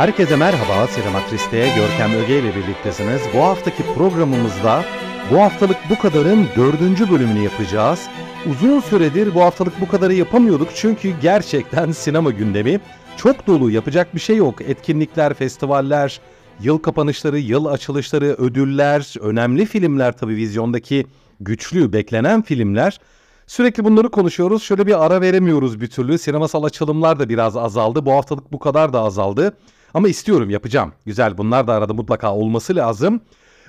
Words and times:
Herkese 0.00 0.36
merhaba, 0.36 0.86
Sinematris'te 0.86 1.68
Görkem 1.76 2.14
Öge 2.14 2.38
ile 2.38 2.56
birliktesiniz. 2.56 3.20
Bu 3.34 3.38
haftaki 3.38 3.82
programımızda 3.94 4.84
bu 5.30 5.40
haftalık 5.40 5.76
bu 5.90 5.98
kadarın 5.98 6.46
dördüncü 6.56 7.10
bölümünü 7.10 7.38
yapacağız. 7.38 8.08
Uzun 8.50 8.80
süredir 8.80 9.34
bu 9.34 9.42
haftalık 9.42 9.80
bu 9.80 9.88
kadarı 9.88 10.14
yapamıyorduk 10.14 10.68
çünkü 10.74 11.20
gerçekten 11.22 11.92
sinema 11.92 12.30
gündemi 12.30 12.80
çok 13.16 13.46
dolu, 13.46 13.70
yapacak 13.70 14.14
bir 14.14 14.20
şey 14.20 14.36
yok. 14.36 14.62
Etkinlikler, 14.62 15.34
festivaller, 15.34 16.20
yıl 16.60 16.78
kapanışları, 16.78 17.38
yıl 17.38 17.64
açılışları, 17.64 18.26
ödüller, 18.26 19.14
önemli 19.20 19.66
filmler 19.66 20.16
tabii 20.16 20.36
vizyondaki 20.36 21.06
güçlü, 21.40 21.92
beklenen 21.92 22.42
filmler. 22.42 23.00
Sürekli 23.46 23.84
bunları 23.84 24.10
konuşuyoruz. 24.10 24.62
Şöyle 24.62 24.86
bir 24.86 25.04
ara 25.06 25.20
veremiyoruz 25.20 25.80
bir 25.80 25.88
türlü. 25.90 26.18
Sinemasal 26.18 26.64
açılımlar 26.64 27.18
da 27.18 27.28
biraz 27.28 27.56
azaldı. 27.56 28.06
Bu 28.06 28.12
haftalık 28.12 28.52
bu 28.52 28.58
kadar 28.58 28.92
da 28.92 29.00
azaldı. 29.00 29.56
Ama 29.94 30.08
istiyorum 30.08 30.50
yapacağım. 30.50 30.92
Güzel 31.06 31.38
bunlar 31.38 31.66
da 31.66 31.74
arada 31.74 31.94
mutlaka 31.94 32.34
olması 32.34 32.76
lazım. 32.76 33.20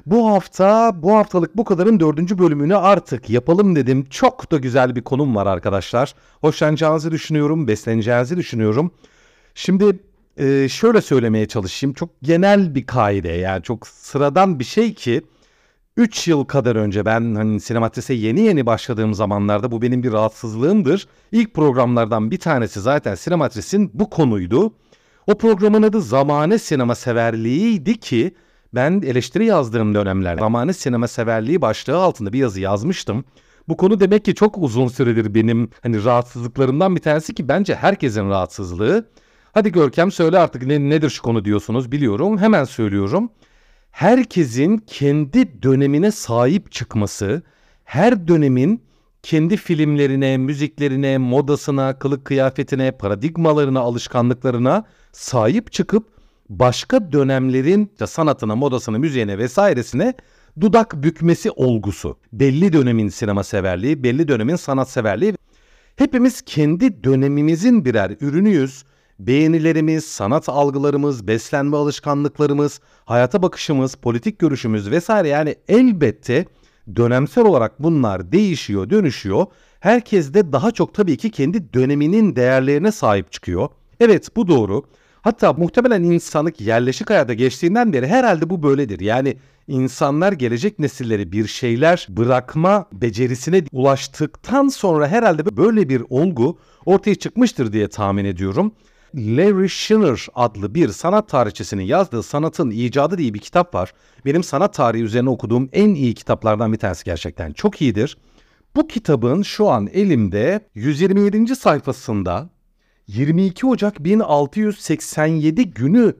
Bu 0.05 0.29
hafta 0.31 0.91
bu 1.03 1.15
haftalık 1.15 1.57
bu 1.57 1.65
kadarın 1.65 1.99
dördüncü 1.99 2.39
bölümünü 2.39 2.75
artık 2.75 3.29
yapalım 3.29 3.75
dedim. 3.75 4.05
Çok 4.09 4.51
da 4.51 4.57
güzel 4.57 4.95
bir 4.95 5.01
konum 5.01 5.35
var 5.35 5.47
arkadaşlar. 5.47 6.15
Hoşlanacağınızı 6.41 7.11
düşünüyorum, 7.11 7.67
besleneceğinizi 7.67 8.37
düşünüyorum. 8.37 8.91
Şimdi 9.55 9.99
e, 10.37 10.69
şöyle 10.69 11.01
söylemeye 11.01 11.47
çalışayım. 11.47 11.93
Çok 11.93 12.09
genel 12.21 12.75
bir 12.75 12.85
kaide 12.85 13.29
yani 13.29 13.63
çok 13.63 13.87
sıradan 13.87 14.59
bir 14.59 14.63
şey 14.63 14.93
ki 14.93 15.21
3 15.97 16.27
yıl 16.27 16.45
kadar 16.45 16.75
önce 16.75 17.05
ben 17.05 17.35
hani 17.35 17.59
sinematrise 17.59 18.13
yeni 18.13 18.41
yeni 18.41 18.65
başladığım 18.65 19.13
zamanlarda 19.13 19.71
bu 19.71 19.81
benim 19.81 20.03
bir 20.03 20.11
rahatsızlığımdır. 20.11 21.07
İlk 21.31 21.53
programlardan 21.53 22.31
bir 22.31 22.39
tanesi 22.39 22.81
zaten 22.81 23.15
sinematris'in 23.15 23.91
bu 23.93 24.09
konuydu. 24.09 24.73
O 25.27 25.37
programın 25.37 25.83
adı 25.83 26.01
Zamane 26.01 26.57
Sinema 26.57 26.95
Severliği'ydi 26.95 27.99
ki 27.99 28.35
ben 28.73 29.01
eleştiri 29.05 29.45
yazdığım 29.45 29.95
dönemler 29.95 30.37
Zamane 30.37 30.73
Sinema 30.73 31.07
Severliği 31.07 31.61
başlığı 31.61 31.97
altında 31.97 32.33
bir 32.33 32.39
yazı 32.39 32.59
yazmıştım. 32.59 33.25
Bu 33.67 33.77
konu 33.77 33.99
demek 33.99 34.25
ki 34.25 34.35
çok 34.35 34.57
uzun 34.57 34.87
süredir 34.87 35.33
benim 35.33 35.69
hani 35.83 36.03
rahatsızlıklarımdan 36.03 36.95
bir 36.95 37.01
tanesi 37.01 37.33
ki 37.33 37.47
bence 37.47 37.75
herkesin 37.75 38.29
rahatsızlığı. 38.29 39.09
Hadi 39.53 39.71
Görkem 39.71 40.11
söyle 40.11 40.39
artık 40.39 40.63
ne, 40.63 40.89
nedir 40.89 41.09
şu 41.09 41.21
konu 41.21 41.45
diyorsunuz 41.45 41.91
biliyorum. 41.91 42.37
Hemen 42.37 42.63
söylüyorum. 42.63 43.31
Herkesin 43.91 44.77
kendi 44.77 45.63
dönemine 45.63 46.11
sahip 46.11 46.71
çıkması, 46.71 47.41
her 47.83 48.27
dönemin 48.27 48.83
kendi 49.23 49.57
filmlerine, 49.57 50.37
müziklerine, 50.37 51.17
modasına, 51.17 51.99
kılık 51.99 52.25
kıyafetine, 52.25 52.91
paradigmalarına, 52.91 53.79
alışkanlıklarına 53.79 54.83
sahip 55.11 55.71
çıkıp 55.71 56.07
başka 56.49 57.11
dönemlerin 57.11 57.91
sanatına, 58.05 58.55
modasına, 58.55 58.97
müziğine 58.97 59.37
vesairesine 59.37 60.13
dudak 60.61 61.03
bükmesi 61.03 61.51
olgusu. 61.51 62.17
Belli 62.33 62.73
dönemin 62.73 63.09
sinema 63.09 63.43
severliği, 63.43 64.03
belli 64.03 64.27
dönemin 64.27 64.55
sanat 64.55 64.89
severliği. 64.89 65.33
Hepimiz 65.95 66.41
kendi 66.41 67.03
dönemimizin 67.03 67.85
birer 67.85 68.15
ürünüyüz. 68.21 68.83
Beğenilerimiz, 69.19 70.05
sanat 70.05 70.49
algılarımız, 70.49 71.27
beslenme 71.27 71.77
alışkanlıklarımız, 71.77 72.79
hayata 73.05 73.41
bakışımız, 73.41 73.95
politik 73.95 74.39
görüşümüz 74.39 74.91
vesaire 74.91 75.27
yani 75.27 75.55
elbette 75.67 76.45
dönemsel 76.95 77.45
olarak 77.45 77.83
bunlar 77.83 78.31
değişiyor, 78.31 78.89
dönüşüyor. 78.89 79.45
Herkes 79.79 80.33
de 80.33 80.51
daha 80.51 80.71
çok 80.71 80.93
tabii 80.93 81.17
ki 81.17 81.31
kendi 81.31 81.73
döneminin 81.73 82.35
değerlerine 82.35 82.91
sahip 82.91 83.31
çıkıyor. 83.31 83.69
Evet 83.99 84.35
bu 84.35 84.47
doğru. 84.47 84.83
Hatta 85.21 85.53
muhtemelen 85.53 86.03
insanlık 86.03 86.61
yerleşik 86.61 87.09
hayata 87.09 87.33
geçtiğinden 87.33 87.93
beri 87.93 88.07
herhalde 88.07 88.49
bu 88.49 88.63
böyledir. 88.63 88.99
Yani 88.99 89.37
insanlar 89.67 90.31
gelecek 90.31 90.79
nesilleri 90.79 91.31
bir 91.31 91.47
şeyler 91.47 92.07
bırakma 92.09 92.85
becerisine 92.93 93.63
ulaştıktan 93.71 94.67
sonra 94.67 95.07
herhalde 95.07 95.57
böyle 95.57 95.89
bir 95.89 96.03
olgu 96.09 96.57
ortaya 96.85 97.15
çıkmıştır 97.15 97.73
diye 97.73 97.87
tahmin 97.87 98.25
ediyorum. 98.25 98.71
Larry 99.15 99.69
Schiner 99.69 100.27
adlı 100.35 100.75
bir 100.75 100.89
sanat 100.89 101.29
tarihçisinin 101.29 101.83
yazdığı 101.83 102.23
Sanatın 102.23 102.71
İcadı 102.71 103.17
diye 103.17 103.33
bir 103.33 103.39
kitap 103.39 103.75
var. 103.75 103.93
Benim 104.25 104.43
sanat 104.43 104.73
tarihi 104.73 105.03
üzerine 105.03 105.29
okuduğum 105.29 105.69
en 105.73 105.89
iyi 105.89 106.13
kitaplardan 106.13 106.73
bir 106.73 106.77
tanesi 106.77 107.05
gerçekten. 107.05 107.53
Çok 107.53 107.81
iyidir. 107.81 108.17
Bu 108.75 108.87
kitabın 108.87 109.41
şu 109.41 109.69
an 109.69 109.87
elimde 109.93 110.69
127. 110.75 111.55
sayfasında 111.55 112.49
22 113.07 113.67
Ocak 113.67 114.03
1687 114.03 115.71
günü 115.71 116.15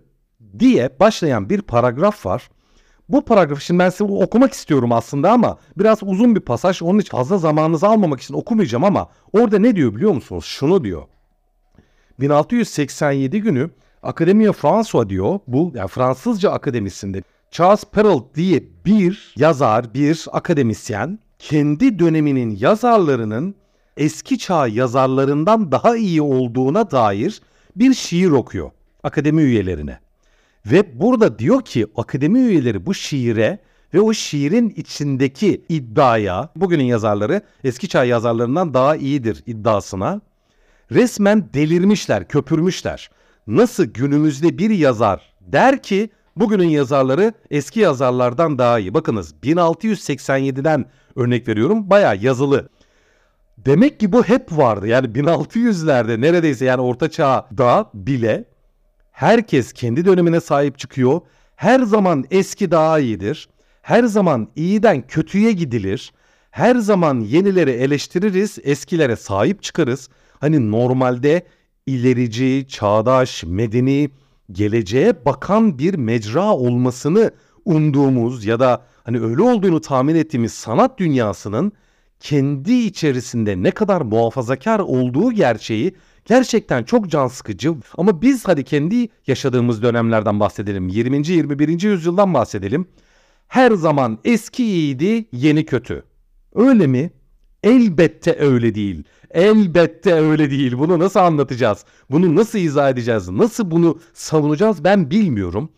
diye 0.59 0.90
başlayan 1.00 1.50
bir 1.50 1.62
paragraf 1.62 2.25
var. 2.25 2.50
Bu 3.09 3.25
paragrafı 3.25 3.62
şimdi 3.62 3.79
ben 3.79 3.90
size 3.90 4.03
okumak 4.03 4.53
istiyorum 4.53 4.91
aslında 4.91 5.31
ama 5.31 5.58
biraz 5.78 6.03
uzun 6.03 6.35
bir 6.35 6.41
pasaj. 6.41 6.81
Onun 6.81 7.00
için 7.00 7.12
fazla 7.12 7.38
zamanınızı 7.38 7.88
almamak 7.88 8.22
için 8.22 8.34
okumayacağım 8.34 8.84
ama 8.84 9.09
orada 9.34 9.59
ne 9.59 9.75
diyor 9.75 9.96
biliyor 9.96 10.12
musunuz? 10.12 10.46
Şunu 10.46 10.84
diyor. 10.84 11.03
1687 12.20 13.42
günü 13.42 13.70
Akademiya 14.04 14.52
François 14.52 15.10
diyor. 15.10 15.40
Bu 15.48 15.72
yani 15.76 15.88
Fransızca 15.88 16.52
akademisinde 16.52 17.24
Charles 17.52 17.84
Perrault 17.92 18.36
diye 18.36 18.64
bir 18.86 19.34
yazar, 19.38 19.94
bir 19.94 20.26
akademisyen 20.32 21.20
kendi 21.40 22.00
döneminin 22.00 22.58
yazarlarının 22.60 23.56
eski 23.98 24.38
çağ 24.38 24.68
yazarlarından 24.68 25.72
daha 25.72 25.98
iyi 25.98 26.22
olduğuna 26.22 26.92
dair 26.92 27.42
bir 27.76 27.94
şiir 27.94 28.30
okuyor 28.32 28.72
akademi 29.04 29.42
üyelerine. 29.42 30.00
Ve 30.66 31.00
burada 31.00 31.40
diyor 31.40 31.62
ki 31.62 31.88
akademi 31.96 32.40
üyeleri 32.40 32.86
bu 32.86 32.94
şiire 32.94 33.60
ve 33.94 34.02
o 34.02 34.14
şiirin 34.14 34.70
içindeki 34.70 35.66
iddiaya, 35.70 36.50
bugünün 36.56 36.84
yazarları 36.84 37.42
eski 37.64 37.90
çağ 37.90 38.04
yazarlarından 38.04 38.74
daha 38.74 38.96
iyidir 38.96 39.44
iddiasına 39.46 40.22
resmen 40.91 41.53
delirmişler, 41.53 42.28
köpürmüşler. 42.28 43.09
Nasıl 43.47 43.85
günümüzde 43.85 44.57
bir 44.57 44.69
yazar 44.69 45.34
der 45.41 45.84
ki 45.84 46.09
bugünün 46.35 46.69
yazarları 46.69 47.34
eski 47.52 47.79
yazarlardan 47.79 48.57
daha 48.57 48.79
iyi. 48.79 48.94
Bakınız 48.94 49.34
1687'den 49.44 50.85
örnek 51.16 51.47
veriyorum 51.47 51.90
baya 51.90 52.13
yazılı. 52.13 52.69
Demek 53.57 54.00
ki 54.00 54.12
bu 54.12 54.24
hep 54.24 54.52
vardı. 54.52 54.88
Yani 54.88 55.07
1600'lerde 55.07 56.22
neredeyse 56.22 56.66
yani 56.66 56.81
orta 56.81 57.12
çağda 57.12 57.90
bile 57.94 58.46
herkes 59.12 59.73
kendi 59.73 60.06
dönemine 60.06 60.41
sahip 60.41 60.79
çıkıyor. 60.79 61.22
Her 61.56 61.79
zaman 61.79 62.25
eski 62.31 62.72
daha 62.72 63.00
iyidir. 63.00 63.50
Her 63.81 64.03
zaman 64.03 64.47
iyiden 64.56 65.08
kötüye 65.08 65.52
gidilir. 65.52 66.12
Her 66.52 66.75
zaman 66.75 67.19
yenileri 67.19 67.72
eleştiririz, 67.72 68.58
eskilere 68.63 69.16
sahip 69.16 69.63
çıkarız. 69.63 70.09
Hani 70.41 70.72
normalde 70.72 71.46
ilerici, 71.85 72.66
çağdaş, 72.69 73.44
medeni, 73.44 74.09
geleceğe 74.52 75.25
bakan 75.25 75.79
bir 75.79 75.93
mecra 75.93 76.53
olmasını 76.53 77.32
umduğumuz 77.66 78.46
ya 78.46 78.59
da 78.59 78.85
hani 79.03 79.20
öyle 79.20 79.41
olduğunu 79.41 79.82
tahmin 79.82 80.16
ettiğimiz 80.16 80.53
sanat 80.53 80.99
dünyasının 80.99 81.72
kendi 82.20 82.73
içerisinde 82.73 83.64
ne 83.64 83.72
kadar 83.72 84.02
muhafazakar 84.02 84.79
olduğu 84.79 85.32
gerçeği 85.32 85.96
gerçekten 86.26 86.84
çok 86.84 87.09
can 87.09 87.28
sıkıcı. 87.28 87.73
Ama 87.97 88.22
biz 88.22 88.47
hadi 88.47 88.64
kendi 88.64 89.09
yaşadığımız 89.28 89.84
dönemlerden 89.84 90.40
bahsedelim. 90.40 90.87
20. 90.87 91.28
21. 91.28 91.82
yüzyıldan 91.82 92.34
bahsedelim. 92.34 92.85
Her 93.47 93.72
zaman 93.72 94.20
eski 94.26 94.64
iyiydi, 94.64 95.26
yeni 95.32 95.66
kötü. 95.66 96.03
Öyle 96.55 96.87
mi? 96.87 97.11
Elbette 97.63 98.35
öyle 98.40 98.75
değil. 98.75 99.03
Elbette 99.31 100.13
öyle 100.13 100.52
değil. 100.52 100.78
Bunu 100.78 100.99
nasıl 100.99 101.19
anlatacağız? 101.19 101.85
Bunu 102.11 102.35
nasıl 102.35 102.59
izah 102.59 102.90
edeceğiz? 102.90 103.29
Nasıl 103.29 103.72
bunu 103.72 103.99
savunacağız 104.13 104.84
ben 104.84 105.11
bilmiyorum. 105.11 105.69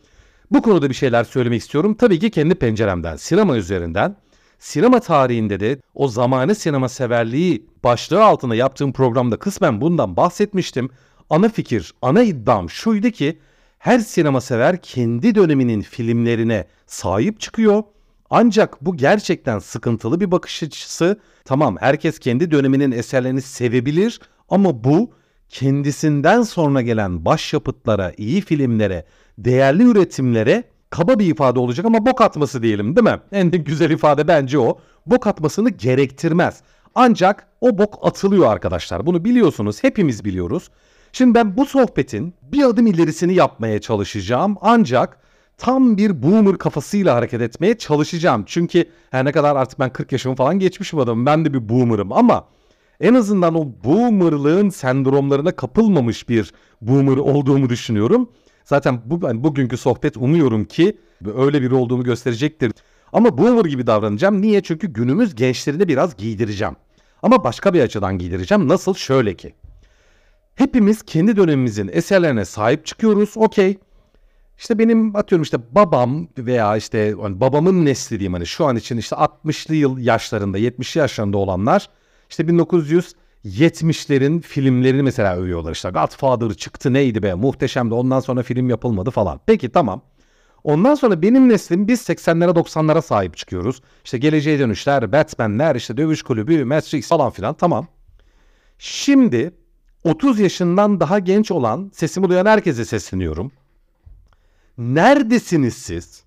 Bu 0.51 0.61
konuda 0.61 0.89
bir 0.89 0.95
şeyler 0.95 1.23
söylemek 1.23 1.61
istiyorum. 1.61 1.93
Tabii 1.93 2.19
ki 2.19 2.31
kendi 2.31 2.55
penceremden, 2.55 3.15
sinema 3.15 3.57
üzerinden. 3.57 4.15
Sinema 4.59 4.99
tarihinde 4.99 5.59
de 5.59 5.79
o 5.95 6.07
zamanı 6.07 6.55
sinema 6.55 6.89
severliği 6.89 7.65
başlığı 7.83 8.23
altında 8.23 8.55
yaptığım 8.55 8.93
programda 8.93 9.39
kısmen 9.39 9.81
bundan 9.81 10.17
bahsetmiştim. 10.17 10.89
Ana 11.29 11.49
fikir, 11.49 11.93
ana 12.01 12.23
iddiam 12.23 12.69
şuydu 12.69 13.09
ki 13.09 13.39
Her 13.79 13.99
sinema 13.99 14.41
sever 14.41 14.81
kendi 14.81 15.35
döneminin 15.35 15.81
filmlerine 15.81 16.67
sahip 16.87 17.39
çıkıyor. 17.39 17.83
Ancak 18.35 18.85
bu 18.85 18.97
gerçekten 18.97 19.59
sıkıntılı 19.59 20.19
bir 20.19 20.31
bakış 20.31 20.63
açısı. 20.63 21.19
Tamam 21.45 21.77
herkes 21.79 22.19
kendi 22.19 22.51
döneminin 22.51 22.91
eserlerini 22.91 23.41
sevebilir 23.41 24.19
ama 24.49 24.83
bu 24.83 25.13
kendisinden 25.49 26.41
sonra 26.41 26.81
gelen 26.81 27.25
başyapıtlara, 27.25 28.11
iyi 28.17 28.41
filmlere, 28.41 29.05
değerli 29.37 29.83
üretimlere 29.83 30.63
kaba 30.89 31.19
bir 31.19 31.25
ifade 31.27 31.59
olacak 31.59 31.85
ama 31.85 32.05
bok 32.05 32.21
atması 32.21 32.63
diyelim 32.63 32.95
değil 32.95 33.07
mi? 33.07 33.19
En 33.31 33.51
güzel 33.51 33.89
ifade 33.89 34.27
bence 34.27 34.59
o. 34.59 34.79
Bok 35.05 35.27
atmasını 35.27 35.69
gerektirmez. 35.69 36.61
Ancak 36.95 37.47
o 37.61 37.77
bok 37.77 37.99
atılıyor 38.01 38.51
arkadaşlar. 38.51 39.05
Bunu 39.05 39.25
biliyorsunuz, 39.25 39.83
hepimiz 39.83 40.25
biliyoruz. 40.25 40.69
Şimdi 41.11 41.35
ben 41.35 41.57
bu 41.57 41.65
sohbetin 41.65 42.33
bir 42.41 42.63
adım 42.63 42.87
ilerisini 42.87 43.33
yapmaya 43.33 43.81
çalışacağım. 43.81 44.57
Ancak 44.61 45.17
tam 45.57 45.97
bir 45.97 46.23
boomer 46.23 46.57
kafasıyla 46.57 47.15
hareket 47.15 47.41
etmeye 47.41 47.77
çalışacağım. 47.77 48.43
Çünkü 48.47 48.85
her 49.11 49.25
ne 49.25 49.31
kadar 49.31 49.55
artık 49.55 49.79
ben 49.79 49.93
40 49.93 50.11
yaşımı 50.11 50.35
falan 50.35 50.59
geçmişim 50.59 50.99
adamım. 50.99 51.25
Ben 51.25 51.45
de 51.45 51.53
bir 51.53 51.69
boomer'ım 51.69 52.13
ama 52.13 52.47
en 52.99 53.13
azından 53.13 53.55
o 53.55 53.67
boomerlığın 53.83 54.69
sendromlarına 54.69 55.51
kapılmamış 55.51 56.29
bir 56.29 56.53
boomer 56.81 57.17
olduğumu 57.17 57.69
düşünüyorum. 57.69 58.29
Zaten 58.65 59.01
bu, 59.05 59.27
yani 59.27 59.43
bugünkü 59.43 59.77
sohbet 59.77 60.17
umuyorum 60.17 60.65
ki 60.65 60.97
öyle 61.37 61.61
biri 61.61 61.75
olduğumu 61.75 62.03
gösterecektir. 62.03 62.71
Ama 63.13 63.37
boomer 63.37 63.65
gibi 63.65 63.87
davranacağım. 63.87 64.41
Niye? 64.41 64.61
Çünkü 64.61 64.87
günümüz 64.87 65.35
gençlerini 65.35 65.87
biraz 65.87 66.17
giydireceğim. 66.17 66.75
Ama 67.21 67.43
başka 67.43 67.73
bir 67.73 67.81
açıdan 67.81 68.17
giydireceğim. 68.17 68.67
Nasıl? 68.67 68.93
Şöyle 68.93 69.33
ki. 69.33 69.53
Hepimiz 70.55 71.03
kendi 71.03 71.35
dönemimizin 71.35 71.89
eserlerine 71.93 72.45
sahip 72.45 72.85
çıkıyoruz. 72.85 73.33
Okey. 73.35 73.77
İşte 74.57 74.79
benim 74.79 75.15
atıyorum 75.15 75.43
işte 75.43 75.57
babam 75.71 76.27
veya 76.37 76.77
işte 76.77 77.15
hani 77.21 77.39
babamın 77.39 77.85
nesli 77.85 78.19
diyeyim 78.19 78.33
hani 78.33 78.45
şu 78.45 78.65
an 78.65 78.75
için 78.75 78.97
işte 78.97 79.15
60'lı 79.15 79.75
yıl 79.75 79.97
yaşlarında 79.97 80.59
70'li 80.59 80.99
yaşlarında 80.99 81.37
olanlar 81.37 81.89
işte 82.29 82.43
1970'lerin 82.43 84.41
filmlerini 84.41 85.03
mesela 85.03 85.35
övüyorlar 85.35 85.71
işte 85.71 85.89
Godfather 85.89 86.53
çıktı 86.53 86.93
neydi 86.93 87.23
be 87.23 87.33
muhteşemdi 87.33 87.93
ondan 87.93 88.19
sonra 88.19 88.43
film 88.43 88.69
yapılmadı 88.69 89.11
falan. 89.11 89.39
Peki 89.45 89.69
tamam. 89.69 90.01
Ondan 90.63 90.95
sonra 90.95 91.21
benim 91.21 91.49
neslim 91.49 91.87
biz 91.87 92.09
80'lere 92.09 92.49
90'lara 92.49 93.01
sahip 93.01 93.37
çıkıyoruz. 93.37 93.81
İşte 94.05 94.17
geleceğe 94.17 94.59
dönüşler, 94.59 95.11
Batman'ler, 95.11 95.75
işte 95.75 95.97
dövüş 95.97 96.23
kulübü, 96.23 96.65
Matrix 96.65 97.07
falan 97.07 97.31
filan 97.31 97.53
tamam. 97.53 97.87
Şimdi 98.79 99.53
30 100.03 100.39
yaşından 100.39 100.99
daha 100.99 101.19
genç 101.19 101.51
olan 101.51 101.91
sesimi 101.93 102.29
duyan 102.29 102.45
herkese 102.45 102.85
sesleniyorum. 102.85 103.51
Neredesiniz 104.77 105.73
siz? 105.73 106.23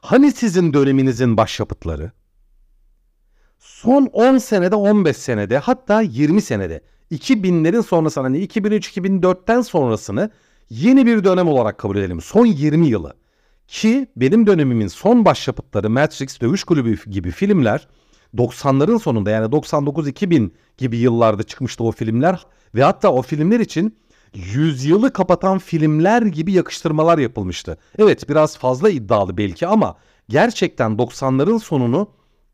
Hani 0.00 0.32
sizin 0.32 0.72
döneminizin 0.72 1.36
başyapıtları? 1.36 2.12
Son 3.58 4.06
10 4.12 4.38
senede 4.38 4.76
15 4.76 5.16
senede 5.16 5.58
hatta 5.58 6.00
20 6.00 6.42
senede 6.42 6.80
2000'lerin 7.12 7.82
sonrası 7.82 8.20
hani 8.20 8.46
2003-2004'ten 8.46 9.60
sonrasını 9.60 10.30
yeni 10.70 11.06
bir 11.06 11.24
dönem 11.24 11.48
olarak 11.48 11.78
kabul 11.78 11.96
edelim. 11.96 12.20
Son 12.20 12.46
20 12.46 12.86
yılı. 12.86 13.16
Ki 13.68 14.06
benim 14.16 14.46
dönemimin 14.46 14.88
son 14.88 15.24
başyapıtları 15.24 15.90
Matrix, 15.90 16.40
Dövüş 16.40 16.64
Kulübü 16.64 17.10
gibi 17.10 17.30
filmler 17.30 17.88
90'ların 18.34 18.98
sonunda 18.98 19.30
yani 19.30 19.46
99-2000 19.46 20.50
gibi 20.78 20.96
yıllarda 20.96 21.42
çıkmıştı 21.42 21.84
o 21.84 21.92
filmler 21.92 22.46
ve 22.74 22.82
hatta 22.82 23.12
o 23.12 23.22
filmler 23.22 23.60
için 23.60 23.96
yüzyılı 24.34 25.12
kapatan 25.12 25.58
filmler 25.58 26.22
gibi 26.22 26.52
yakıştırmalar 26.52 27.18
yapılmıştı. 27.18 27.78
Evet 27.98 28.28
biraz 28.28 28.58
fazla 28.58 28.90
iddialı 28.90 29.36
belki 29.36 29.66
ama 29.66 29.96
gerçekten 30.28 30.90
90'ların 30.90 31.60
sonunu 31.60 32.08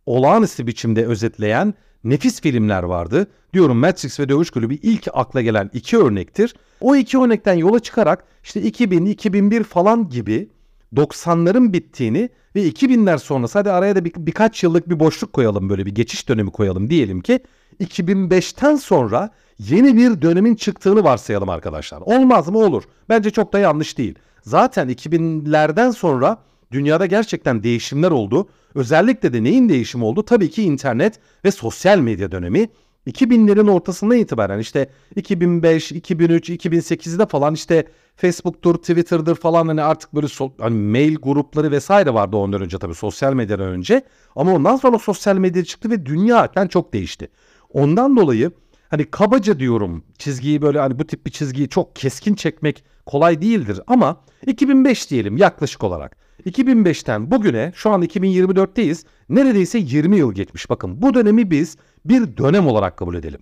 olağanüstü 0.06 0.66
biçimde 0.66 1.06
özetleyen 1.06 1.74
nefis 2.04 2.40
filmler 2.40 2.82
vardı. 2.82 3.26
Diyorum 3.52 3.76
Matrix 3.76 4.20
ve 4.20 4.28
Dövüş 4.28 4.50
Kulübü 4.50 4.74
ilk 4.74 5.08
akla 5.12 5.42
gelen 5.42 5.70
iki 5.72 5.98
örnektir. 5.98 6.54
O 6.80 6.96
iki 6.96 7.18
örnekten 7.18 7.54
yola 7.54 7.80
çıkarak 7.80 8.24
işte 8.42 8.62
2000, 8.62 9.06
2001 9.06 9.64
falan 9.64 10.08
gibi 10.08 10.48
90'ların 10.94 11.72
bittiğini 11.72 12.28
ve 12.56 12.68
2000'ler 12.68 13.18
sonrası 13.18 13.58
hadi 13.58 13.70
araya 13.70 13.96
da 13.96 14.04
bir, 14.04 14.12
birkaç 14.16 14.62
yıllık 14.62 14.90
bir 14.90 15.00
boşluk 15.00 15.32
koyalım 15.32 15.68
böyle 15.68 15.86
bir 15.86 15.94
geçiş 15.94 16.28
dönemi 16.28 16.50
koyalım 16.50 16.90
diyelim 16.90 17.20
ki 17.20 17.40
2005'ten 17.80 18.76
sonra 18.76 19.30
yeni 19.68 19.96
bir 19.96 20.22
dönemin 20.22 20.54
çıktığını 20.54 21.04
varsayalım 21.04 21.48
arkadaşlar. 21.48 22.00
Olmaz 22.00 22.48
mı? 22.48 22.58
Olur. 22.58 22.82
Bence 23.08 23.30
çok 23.30 23.52
da 23.52 23.58
yanlış 23.58 23.98
değil. 23.98 24.14
Zaten 24.42 24.88
2000'lerden 24.88 25.90
sonra 25.90 26.38
dünyada 26.72 27.06
gerçekten 27.06 27.62
değişimler 27.62 28.10
oldu. 28.10 28.48
Özellikle 28.74 29.32
de 29.32 29.44
neyin 29.44 29.68
değişimi 29.68 30.04
oldu? 30.04 30.24
Tabii 30.24 30.50
ki 30.50 30.62
internet 30.62 31.20
ve 31.44 31.50
sosyal 31.50 31.98
medya 31.98 32.32
dönemi. 32.32 32.68
2000'lerin 33.06 33.70
ortasından 33.70 34.18
itibaren 34.18 34.58
işte 34.58 34.90
2005, 35.16 35.92
2003, 35.92 36.50
2008'de 36.50 37.26
falan 37.26 37.54
işte 37.54 37.86
Facebook'tur, 38.16 38.74
Twitter'dır 38.74 39.34
falan 39.34 39.68
hani 39.68 39.82
artık 39.82 40.14
böyle 40.14 40.26
so- 40.26 40.52
hani 40.60 40.76
mail 40.76 41.16
grupları 41.16 41.70
vesaire 41.70 42.14
vardı 42.14 42.36
ondan 42.36 42.62
önce 42.62 42.78
tabii 42.78 42.94
sosyal 42.94 43.32
medyadan 43.34 43.68
önce. 43.68 44.02
Ama 44.36 44.52
ondan 44.54 44.76
sonra 44.76 44.98
sosyal 44.98 45.36
medya 45.36 45.64
çıktı 45.64 45.90
ve 45.90 46.06
dünya 46.06 46.48
yani 46.56 46.68
çok 46.68 46.92
değişti. 46.92 47.28
Ondan 47.72 48.16
dolayı 48.16 48.50
hani 48.90 49.10
kabaca 49.10 49.58
diyorum 49.58 50.04
çizgiyi 50.18 50.62
böyle 50.62 50.78
hani 50.78 50.98
bu 50.98 51.06
tip 51.06 51.26
bir 51.26 51.30
çizgiyi 51.30 51.68
çok 51.68 51.96
keskin 51.96 52.34
çekmek 52.34 52.84
kolay 53.06 53.42
değildir 53.42 53.80
ama 53.86 54.20
2005 54.46 55.10
diyelim 55.10 55.36
yaklaşık 55.36 55.84
olarak. 55.84 56.16
2005'ten 56.46 57.30
bugüne 57.30 57.72
şu 57.74 57.90
an 57.90 58.02
2024'teyiz. 58.02 59.04
Neredeyse 59.28 59.78
20 59.78 60.16
yıl 60.16 60.32
geçmiş. 60.32 60.70
Bakın 60.70 61.02
bu 61.02 61.14
dönemi 61.14 61.50
biz 61.50 61.76
bir 62.04 62.36
dönem 62.36 62.66
olarak 62.66 62.96
kabul 62.96 63.14
edelim. 63.14 63.40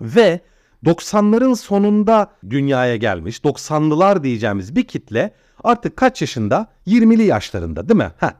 Ve 0.00 0.40
90'ların 0.84 1.56
sonunda 1.56 2.32
dünyaya 2.50 2.96
gelmiş 2.96 3.38
90'lılar 3.38 4.22
diyeceğimiz 4.24 4.76
bir 4.76 4.84
kitle 4.84 5.34
artık 5.64 5.96
kaç 5.96 6.20
yaşında? 6.20 6.66
20'li 6.86 7.22
yaşlarında 7.22 7.88
değil 7.88 7.98
mi? 7.98 8.12
Heh. 8.18 8.30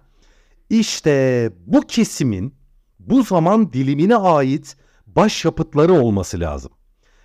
İşte 0.71 1.53
bu 1.67 1.81
kesimin 1.81 2.55
bu 2.99 3.23
zaman 3.23 3.73
dilimine 3.73 4.17
ait 4.17 4.77
başyapıtları 5.17 5.93
olması 5.93 6.41
lazım. 6.41 6.73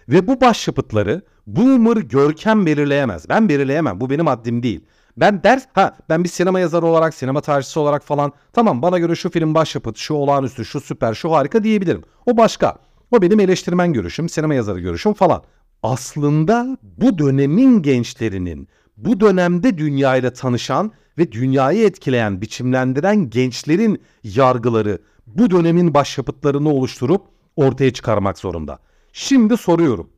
Ve 0.10 0.28
bu 0.28 0.42
başyapıtları 0.42 1.22
boomer 1.48 1.98
görkem 1.98 2.66
belirleyemez. 2.66 3.30
Ben 3.30 3.50
belirleyemem. 3.50 4.02
Bu 4.02 4.10
benim 4.10 4.28
haddim 4.28 4.64
değil. 4.64 4.86
Ben 5.18 5.44
ders 5.44 5.66
ha 5.74 5.98
ben 6.10 6.24
bir 6.24 6.30
sinema 6.30 6.60
yazarı 6.60 6.86
olarak, 6.86 7.14
sinema 7.14 7.42
tarihçisi 7.42 7.80
olarak 7.80 8.04
falan 8.04 8.32
tamam 8.54 8.82
bana 8.82 9.00
göre 9.00 9.16
şu 9.16 9.30
film 9.30 9.54
başyapıt, 9.54 9.98
şu 9.98 10.14
olağanüstü, 10.14 10.66
şu 10.66 10.82
süper, 10.82 11.14
şu 11.14 11.32
harika 11.32 11.64
diyebilirim. 11.64 12.04
O 12.26 12.38
başka. 12.38 12.78
O 13.12 13.22
benim 13.22 13.40
eleştirmen 13.40 13.94
görüşüm, 13.94 14.30
sinema 14.30 14.54
yazarı 14.54 14.80
görüşüm 14.80 15.14
falan. 15.14 15.44
Aslında 15.84 16.78
bu 16.84 17.18
dönemin 17.18 17.82
gençlerinin, 17.82 18.68
bu 18.98 19.20
dönemde 19.20 19.78
dünyayla 19.78 20.34
tanışan 20.34 20.92
ve 21.18 21.32
dünyayı 21.32 21.86
etkileyen, 21.86 22.42
biçimlendiren 22.42 23.30
gençlerin 23.30 24.02
yargıları 24.24 25.02
bu 25.28 25.52
dönemin 25.52 25.94
başyapıtlarını 25.94 26.70
oluşturup 26.70 27.22
ortaya 27.56 27.94
çıkarmak 27.94 28.38
zorunda. 28.38 28.80
Şimdi 29.14 29.58
soruyorum. 29.58 30.10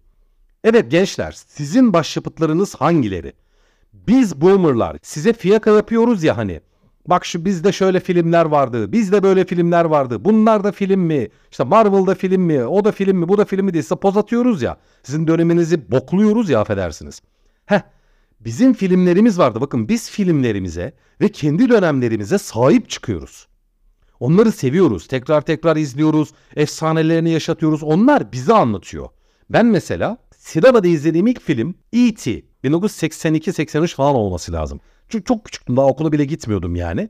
Evet 0.63 0.91
gençler, 0.91 1.31
sizin 1.31 1.93
başyapıtlarınız 1.93 2.75
hangileri? 2.75 3.33
Biz 3.93 4.41
boomerlar 4.41 4.97
size 5.01 5.33
fiyaka 5.33 5.71
yapıyoruz 5.71 6.23
ya 6.23 6.37
hani. 6.37 6.61
Bak 7.07 7.25
şu 7.25 7.45
bizde 7.45 7.71
şöyle 7.71 7.99
filmler 7.99 8.45
vardı. 8.45 8.91
Bizde 8.91 9.23
böyle 9.23 9.45
filmler 9.45 9.85
vardı. 9.85 10.25
Bunlar 10.25 10.63
da 10.63 10.71
film 10.71 10.99
mi? 10.99 11.27
İşte 11.51 11.63
Marvel'da 11.63 12.15
film 12.15 12.41
mi? 12.41 12.65
O 12.65 12.85
da 12.85 12.91
film 12.91 13.17
mi? 13.17 13.27
Bu 13.27 13.37
da 13.37 13.45
film 13.45 13.65
mi 13.65 13.73
diye 13.73 13.83
size 13.83 13.95
poz 13.95 14.17
atıyoruz 14.17 14.61
ya. 14.61 14.77
Sizin 15.03 15.27
döneminizi 15.27 15.91
bokluyoruz 15.91 16.49
ya 16.49 16.59
affedersiniz. 16.59 17.21
Heh. 17.65 17.81
Bizim 18.39 18.73
filmlerimiz 18.73 19.39
vardı. 19.39 19.61
Bakın 19.61 19.89
biz 19.89 20.09
filmlerimize 20.09 20.93
ve 21.21 21.29
kendi 21.29 21.69
dönemlerimize 21.69 22.37
sahip 22.37 22.89
çıkıyoruz. 22.89 23.47
Onları 24.19 24.51
seviyoruz. 24.51 25.07
Tekrar 25.07 25.41
tekrar 25.41 25.75
izliyoruz. 25.75 26.29
Efsanelerini 26.55 27.29
yaşatıyoruz. 27.29 27.83
Onlar 27.83 28.31
bize 28.31 28.53
anlatıyor. 28.53 29.09
Ben 29.49 29.65
mesela 29.65 30.17
sinemada 30.37 30.87
izlediğim 30.87 31.27
ilk 31.27 31.41
film 31.41 31.75
E.T. 31.93 32.41
1982-83 32.63 33.95
falan 33.95 34.15
olması 34.15 34.53
lazım. 34.53 34.79
Çünkü 35.09 35.25
çok 35.25 35.45
küçüktüm 35.45 35.77
daha 35.77 35.85
okula 35.85 36.11
bile 36.11 36.25
gitmiyordum 36.25 36.75
yani. 36.75 37.09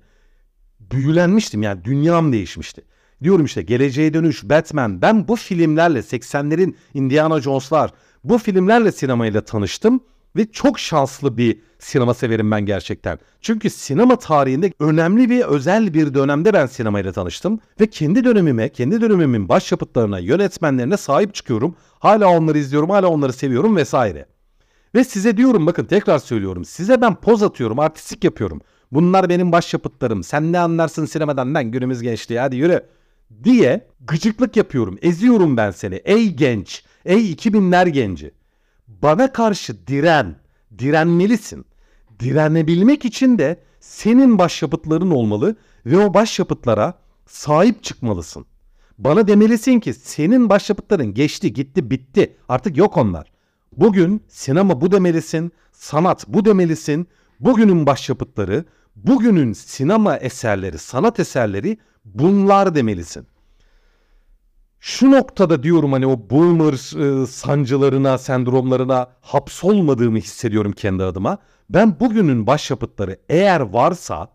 Büyülenmiştim 0.79 1.63
yani 1.63 1.85
dünyam 1.85 2.33
değişmişti. 2.33 2.81
Diyorum 3.23 3.45
işte 3.45 3.61
Geleceğe 3.61 4.13
Dönüş, 4.13 4.43
Batman. 4.43 5.01
Ben 5.01 5.27
bu 5.27 5.35
filmlerle 5.35 5.99
80'lerin 5.99 6.75
Indiana 6.93 7.41
Jones'lar 7.41 7.93
bu 8.23 8.37
filmlerle 8.37 8.91
sinemayla 8.91 9.41
tanıştım. 9.41 10.03
Ve 10.35 10.51
çok 10.51 10.79
şanslı 10.79 11.37
bir 11.37 11.59
sinema 11.79 12.13
severim 12.13 12.51
ben 12.51 12.65
gerçekten. 12.65 13.19
Çünkü 13.41 13.69
sinema 13.69 14.15
tarihinde 14.15 14.73
önemli 14.79 15.29
ve 15.29 15.45
özel 15.45 15.93
bir 15.93 16.13
dönemde 16.13 16.53
ben 16.53 16.65
sinemayla 16.65 17.11
tanıştım. 17.11 17.59
Ve 17.79 17.87
kendi 17.87 18.23
dönemime, 18.23 18.69
kendi 18.69 19.01
dönemimin 19.01 19.49
başyapıtlarına, 19.49 20.19
yönetmenlerine 20.19 20.97
sahip 20.97 21.33
çıkıyorum. 21.33 21.75
Hala 21.99 22.27
onları 22.27 22.57
izliyorum, 22.57 22.89
hala 22.89 23.07
onları 23.07 23.33
seviyorum 23.33 23.75
vesaire. 23.75 24.25
Ve 24.95 25.03
size 25.03 25.37
diyorum 25.37 25.65
bakın 25.65 25.85
tekrar 25.85 26.19
söylüyorum. 26.19 26.65
Size 26.65 27.01
ben 27.01 27.15
poz 27.15 27.43
atıyorum, 27.43 27.79
artistik 27.79 28.23
yapıyorum. 28.23 28.61
Bunlar 28.91 29.29
benim 29.29 29.51
başyapıtlarım. 29.51 30.23
Sen 30.23 30.51
ne 30.51 30.59
anlarsın 30.59 31.05
sinemadan 31.05 31.53
lan 31.53 31.71
günümüz 31.71 32.01
gençliği 32.01 32.39
hadi 32.39 32.55
yürü. 32.55 32.85
Diye 33.43 33.87
gıcıklık 34.07 34.57
yapıyorum. 34.57 34.97
Eziyorum 35.01 35.57
ben 35.57 35.71
seni. 35.71 35.95
Ey 35.95 36.33
genç, 36.33 36.83
ey 37.05 37.33
2000'ler 37.33 37.89
genci. 37.89 38.31
Bana 39.01 39.33
karşı 39.33 39.87
diren, 39.87 40.35
direnmelisin. 40.77 41.65
Direnebilmek 42.19 43.05
için 43.05 43.37
de 43.37 43.59
senin 43.79 44.39
başyapıtların 44.39 45.11
olmalı 45.11 45.55
ve 45.85 45.97
o 45.97 46.13
başyapıtlara 46.13 46.93
sahip 47.25 47.83
çıkmalısın. 47.83 48.45
Bana 48.97 49.27
demelisin 49.27 49.79
ki 49.79 49.93
senin 49.93 50.49
başyapıtların 50.49 51.13
geçti, 51.13 51.53
gitti, 51.53 51.91
bitti. 51.91 52.37
Artık 52.49 52.77
yok 52.77 52.97
onlar. 52.97 53.31
Bugün 53.77 54.23
sinema 54.27 54.81
bu 54.81 54.91
demelisin, 54.91 55.51
sanat 55.71 56.27
bu 56.27 56.45
demelisin. 56.45 57.07
Bugünün 57.39 57.85
başyapıtları, 57.85 58.65
bugünün 58.95 59.53
sinema 59.53 60.17
eserleri, 60.17 60.77
sanat 60.77 61.19
eserleri 61.19 61.77
bunlar 62.05 62.75
demelisin. 62.75 63.27
Şu 64.85 65.11
noktada 65.11 65.63
diyorum 65.63 65.93
hani 65.93 66.07
o 66.07 66.29
boomer 66.29 66.73
e, 66.73 67.27
sancılarına, 67.27 68.17
sendromlarına 68.17 69.07
hapsolmadığımı 69.21 70.17
hissediyorum 70.17 70.71
kendi 70.71 71.03
adıma. 71.03 71.37
Ben 71.69 71.99
bugünün 71.99 72.47
başyapıtları 72.47 73.17
eğer 73.29 73.59
varsa, 73.59 74.27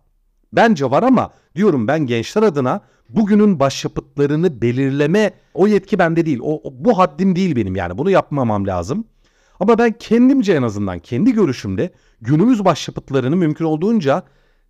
bence 0.52 0.90
var 0.90 1.02
ama 1.02 1.30
diyorum 1.54 1.88
ben 1.88 2.06
gençler 2.06 2.42
adına 2.42 2.80
bugünün 3.08 3.60
başyapıtlarını 3.60 4.62
belirleme 4.62 5.32
o 5.54 5.66
yetki 5.66 5.98
bende 5.98 6.26
değil. 6.26 6.38
O, 6.42 6.68
o 6.68 6.72
bu 6.72 6.98
haddim 6.98 7.36
değil 7.36 7.56
benim 7.56 7.76
yani 7.76 7.98
bunu 7.98 8.10
yapmamam 8.10 8.66
lazım. 8.66 9.04
Ama 9.60 9.78
ben 9.78 9.94
kendimce 9.98 10.52
en 10.52 10.62
azından 10.62 10.98
kendi 10.98 11.32
görüşümde 11.32 11.90
günümüz 12.20 12.64
başyapıtlarını 12.64 13.36
mümkün 13.36 13.64
olduğunca 13.64 14.22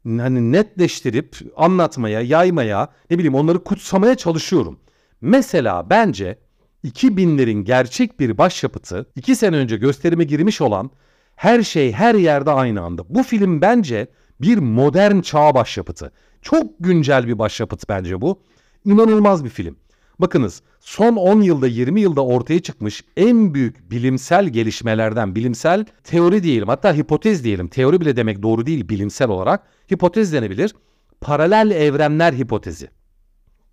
hani 0.05 0.53
netleştirip 0.53 1.37
anlatmaya, 1.57 2.21
yaymaya, 2.21 2.89
ne 3.11 3.19
bileyim 3.19 3.35
onları 3.35 3.65
kutsamaya 3.65 4.15
çalışıyorum. 4.15 4.79
Mesela 5.21 5.91
bence 5.91 6.39
2000'lerin 6.85 7.65
gerçek 7.65 8.21
bir 8.21 8.39
başyapıtı 8.39 9.07
2 9.17 9.37
sene 9.37 9.57
önce 9.57 9.77
gösterime 9.77 10.25
girmiş 10.25 10.61
olan 10.61 10.91
Her 11.37 11.63
Şey 11.63 11.93
Her 11.93 12.15
Yerde 12.15 12.51
Aynı 12.51 12.83
Anda. 12.83 13.03
Bu 13.09 13.23
film 13.23 13.61
bence 13.61 14.07
bir 14.41 14.59
modern 14.59 15.21
çağ 15.21 15.55
başyapıtı. 15.55 16.13
Çok 16.43 16.67
güncel 16.81 17.27
bir 17.27 17.39
başyapıt 17.39 17.89
bence 17.89 18.21
bu. 18.21 18.43
İnanılmaz 18.85 19.45
bir 19.45 19.51
film. 19.51 19.77
Bakınız 20.19 20.63
son 20.81 21.17
10 21.17 21.41
yılda 21.41 21.67
20 21.67 22.01
yılda 22.01 22.25
ortaya 22.25 22.61
çıkmış 22.61 23.05
en 23.17 23.55
büyük 23.55 23.91
bilimsel 23.91 24.49
gelişmelerden 24.49 25.35
bilimsel 25.35 25.85
teori 26.05 26.43
diyelim 26.43 26.69
hatta 26.69 26.95
hipotez 26.95 27.45
diyelim. 27.45 27.69
Teori 27.69 28.01
bile 28.01 28.17
demek 28.17 28.43
doğru 28.43 28.67
değil 28.67 28.89
bilimsel 28.89 29.29
olarak. 29.29 29.67
Hipotez 29.93 30.33
denebilir. 30.33 30.75
Paralel 31.21 31.71
evrenler 31.71 32.33
hipotezi. 32.33 32.98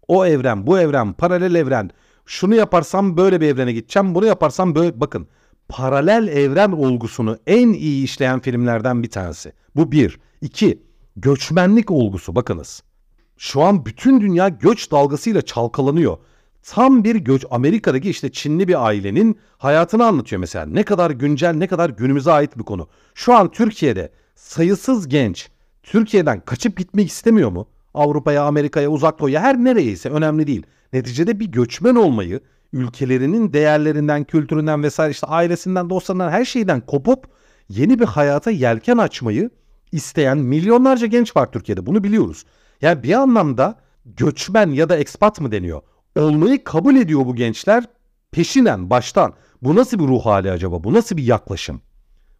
O 0.07 0.25
evren, 0.25 0.67
bu 0.67 0.79
evren, 0.79 1.13
paralel 1.13 1.55
evren. 1.55 1.89
Şunu 2.25 2.55
yaparsam 2.55 3.17
böyle 3.17 3.41
bir 3.41 3.47
evrene 3.47 3.73
gideceğim. 3.73 4.15
Bunu 4.15 4.25
yaparsam 4.25 4.75
böyle 4.75 4.99
bakın. 4.99 5.27
Paralel 5.69 6.27
evren 6.27 6.71
olgusunu 6.71 7.37
en 7.47 7.73
iyi 7.73 8.03
işleyen 8.03 8.39
filmlerden 8.39 9.03
bir 9.03 9.09
tanesi. 9.09 9.53
Bu 9.75 9.91
bir. 9.91 10.19
İki, 10.41 10.83
göçmenlik 11.15 11.91
olgusu 11.91 12.35
bakınız. 12.35 12.83
Şu 13.37 13.61
an 13.61 13.85
bütün 13.85 14.21
dünya 14.21 14.49
göç 14.49 14.91
dalgasıyla 14.91 15.41
çalkalanıyor. 15.41 16.17
Tam 16.63 17.03
bir 17.03 17.15
göç 17.15 17.45
Amerika'daki 17.51 18.09
işte 18.09 18.31
Çinli 18.31 18.67
bir 18.67 18.85
ailenin 18.85 19.39
hayatını 19.57 20.05
anlatıyor 20.05 20.39
mesela. 20.39 20.65
Ne 20.65 20.83
kadar 20.83 21.11
güncel, 21.11 21.53
ne 21.53 21.67
kadar 21.67 21.89
günümüze 21.89 22.31
ait 22.31 22.57
bir 22.57 22.63
konu. 22.63 22.87
Şu 23.13 23.33
an 23.33 23.51
Türkiye'de 23.51 24.11
sayısız 24.35 25.07
genç 25.07 25.49
Türkiye'den 25.83 26.39
kaçıp 26.39 26.77
gitmek 26.77 27.07
istemiyor 27.07 27.49
mu? 27.49 27.67
Avrupa'ya, 27.95 28.43
Amerika'ya, 28.43 28.89
uzak 28.89 29.19
doğuya 29.19 29.41
her 29.41 29.57
nereyse 29.57 30.09
önemli 30.09 30.47
değil. 30.47 30.63
Neticede 30.93 31.39
bir 31.39 31.45
göçmen 31.45 31.95
olmayı, 31.95 32.39
ülkelerinin 32.73 33.53
değerlerinden, 33.53 34.23
kültüründen 34.23 34.83
vesaire 34.83 35.11
işte 35.11 35.27
ailesinden, 35.27 35.89
dostlarından 35.89 36.29
her 36.29 36.45
şeyden 36.45 36.81
kopup 36.81 37.27
yeni 37.69 37.99
bir 37.99 38.05
hayata 38.05 38.51
yelken 38.51 38.97
açmayı 38.97 39.49
isteyen 39.91 40.37
milyonlarca 40.37 41.07
genç 41.07 41.35
var 41.35 41.51
Türkiye'de. 41.51 41.85
Bunu 41.85 42.03
biliyoruz. 42.03 42.45
Yani 42.81 43.03
bir 43.03 43.13
anlamda 43.13 43.79
göçmen 44.05 44.69
ya 44.69 44.89
da 44.89 44.97
ekspat 44.97 45.41
mı 45.41 45.51
deniyor? 45.51 45.81
Olmayı 46.19 46.63
kabul 46.63 46.95
ediyor 46.95 47.25
bu 47.25 47.35
gençler 47.35 47.83
peşinen, 48.31 48.89
baştan. 48.89 49.33
Bu 49.61 49.75
nasıl 49.75 49.99
bir 49.99 50.03
ruh 50.07 50.25
hali 50.25 50.51
acaba? 50.51 50.83
Bu 50.83 50.93
nasıl 50.93 51.17
bir 51.17 51.23
yaklaşım? 51.23 51.81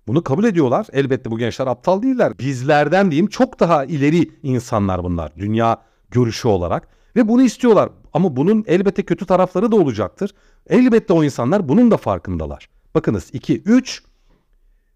Bunu 0.07 0.24
kabul 0.24 0.43
ediyorlar. 0.43 0.88
Elbette 0.93 1.31
bu 1.31 1.38
gençler 1.38 1.67
aptal 1.67 2.01
değiller. 2.01 2.39
Bizlerden 2.39 3.12
diyeyim 3.12 3.27
çok 3.27 3.59
daha 3.59 3.85
ileri 3.85 4.31
insanlar 4.43 5.03
bunlar. 5.03 5.31
Dünya 5.38 5.81
görüşü 6.12 6.47
olarak. 6.47 6.88
Ve 7.15 7.27
bunu 7.27 7.43
istiyorlar. 7.43 7.89
Ama 8.13 8.35
bunun 8.35 8.63
elbette 8.67 9.03
kötü 9.03 9.25
tarafları 9.25 9.71
da 9.71 9.75
olacaktır. 9.75 10.31
Elbette 10.69 11.13
o 11.13 11.24
insanlar 11.24 11.69
bunun 11.69 11.91
da 11.91 11.97
farkındalar. 11.97 12.69
Bakınız 12.95 13.29
2, 13.33 13.62
3 13.62 14.03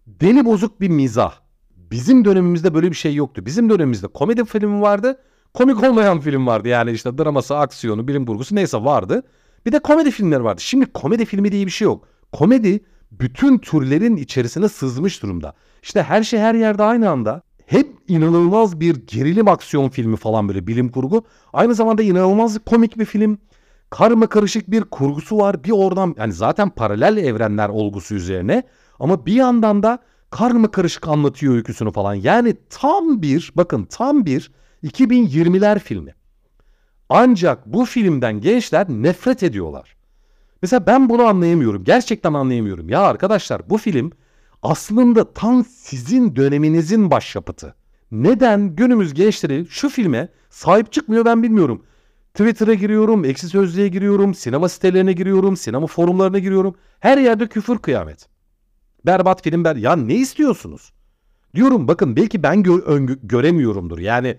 deli 0.06 0.44
bozuk 0.44 0.80
bir 0.80 0.88
mizah. 0.88 1.32
Bizim 1.76 2.24
dönemimizde 2.24 2.74
böyle 2.74 2.90
bir 2.90 2.96
şey 2.96 3.14
yoktu. 3.14 3.46
Bizim 3.46 3.70
dönemimizde 3.70 4.06
komedi 4.06 4.44
filmi 4.44 4.80
vardı. 4.80 5.20
Komik 5.54 5.82
olmayan 5.84 6.20
film 6.20 6.46
vardı. 6.46 6.68
Yani 6.68 6.90
işte 6.90 7.18
draması, 7.18 7.56
aksiyonu, 7.56 8.08
bilim 8.08 8.26
kurgusu 8.26 8.54
neyse 8.54 8.78
vardı. 8.78 9.22
Bir 9.66 9.72
de 9.72 9.78
komedi 9.78 10.10
filmleri 10.10 10.44
vardı. 10.44 10.60
Şimdi 10.60 10.86
komedi 10.86 11.24
filmi 11.24 11.52
diye 11.52 11.66
bir 11.66 11.70
şey 11.70 11.84
yok. 11.84 12.08
Komedi 12.32 12.84
bütün 13.12 13.58
türlerin 13.58 14.16
içerisine 14.16 14.68
sızmış 14.68 15.22
durumda. 15.22 15.54
İşte 15.82 16.02
her 16.02 16.22
şey 16.22 16.40
her 16.40 16.54
yerde 16.54 16.82
aynı 16.82 17.10
anda. 17.10 17.42
Hep 17.66 17.96
inanılmaz 18.08 18.80
bir 18.80 19.06
gerilim 19.06 19.48
aksiyon 19.48 19.88
filmi 19.88 20.16
falan 20.16 20.48
böyle 20.48 20.66
bilim 20.66 20.88
kurgu. 20.88 21.24
Aynı 21.52 21.74
zamanda 21.74 22.02
inanılmaz 22.02 22.58
komik 22.66 22.98
bir 22.98 23.04
film. 23.04 23.38
Karma 23.90 24.26
karışık 24.26 24.70
bir 24.70 24.84
kurgusu 24.84 25.38
var. 25.38 25.64
Bir 25.64 25.70
oradan 25.70 26.14
yani 26.18 26.32
zaten 26.32 26.70
paralel 26.70 27.16
evrenler 27.16 27.68
olgusu 27.68 28.14
üzerine. 28.14 28.62
Ama 29.00 29.26
bir 29.26 29.32
yandan 29.32 29.82
da 29.82 29.98
karma 30.30 30.70
karışık 30.70 31.08
anlatıyor 31.08 31.54
öyküsünü 31.54 31.92
falan. 31.92 32.14
Yani 32.14 32.56
tam 32.70 33.22
bir 33.22 33.52
bakın 33.56 33.84
tam 33.84 34.26
bir 34.26 34.52
2020'ler 34.84 35.78
filmi. 35.78 36.14
Ancak 37.08 37.66
bu 37.66 37.84
filmden 37.84 38.40
gençler 38.40 38.86
nefret 38.88 39.42
ediyorlar. 39.42 39.96
Mesela 40.62 40.86
ben 40.86 41.08
bunu 41.08 41.22
anlayamıyorum. 41.22 41.84
Gerçekten 41.84 42.34
anlayamıyorum. 42.34 42.88
Ya 42.88 43.00
arkadaşlar 43.00 43.70
bu 43.70 43.78
film 43.78 44.12
aslında 44.62 45.32
tam 45.32 45.64
sizin 45.64 46.36
döneminizin 46.36 47.10
başyapıtı. 47.10 47.74
Neden 48.12 48.76
günümüz 48.76 49.14
gençleri 49.14 49.66
şu 49.70 49.88
filme 49.88 50.28
sahip 50.50 50.92
çıkmıyor 50.92 51.24
ben 51.24 51.42
bilmiyorum. 51.42 51.84
Twitter'a 52.34 52.74
giriyorum, 52.74 53.24
eksi 53.24 53.48
sözlüğe 53.48 53.88
giriyorum, 53.88 54.34
sinema 54.34 54.68
sitelerine 54.68 55.12
giriyorum, 55.12 55.56
sinema 55.56 55.86
forumlarına 55.86 56.38
giriyorum. 56.38 56.74
Her 57.00 57.18
yerde 57.18 57.46
küfür 57.46 57.78
kıyamet. 57.78 58.28
Berbat 59.06 59.42
film 59.42 59.64
ber. 59.64 59.76
Ya 59.76 59.96
ne 59.96 60.14
istiyorsunuz? 60.14 60.92
Diyorum 61.54 61.88
bakın 61.88 62.16
belki 62.16 62.42
ben 62.42 62.62
gö 62.62 63.06
göremiyorumdur. 63.22 63.98
Yani 63.98 64.38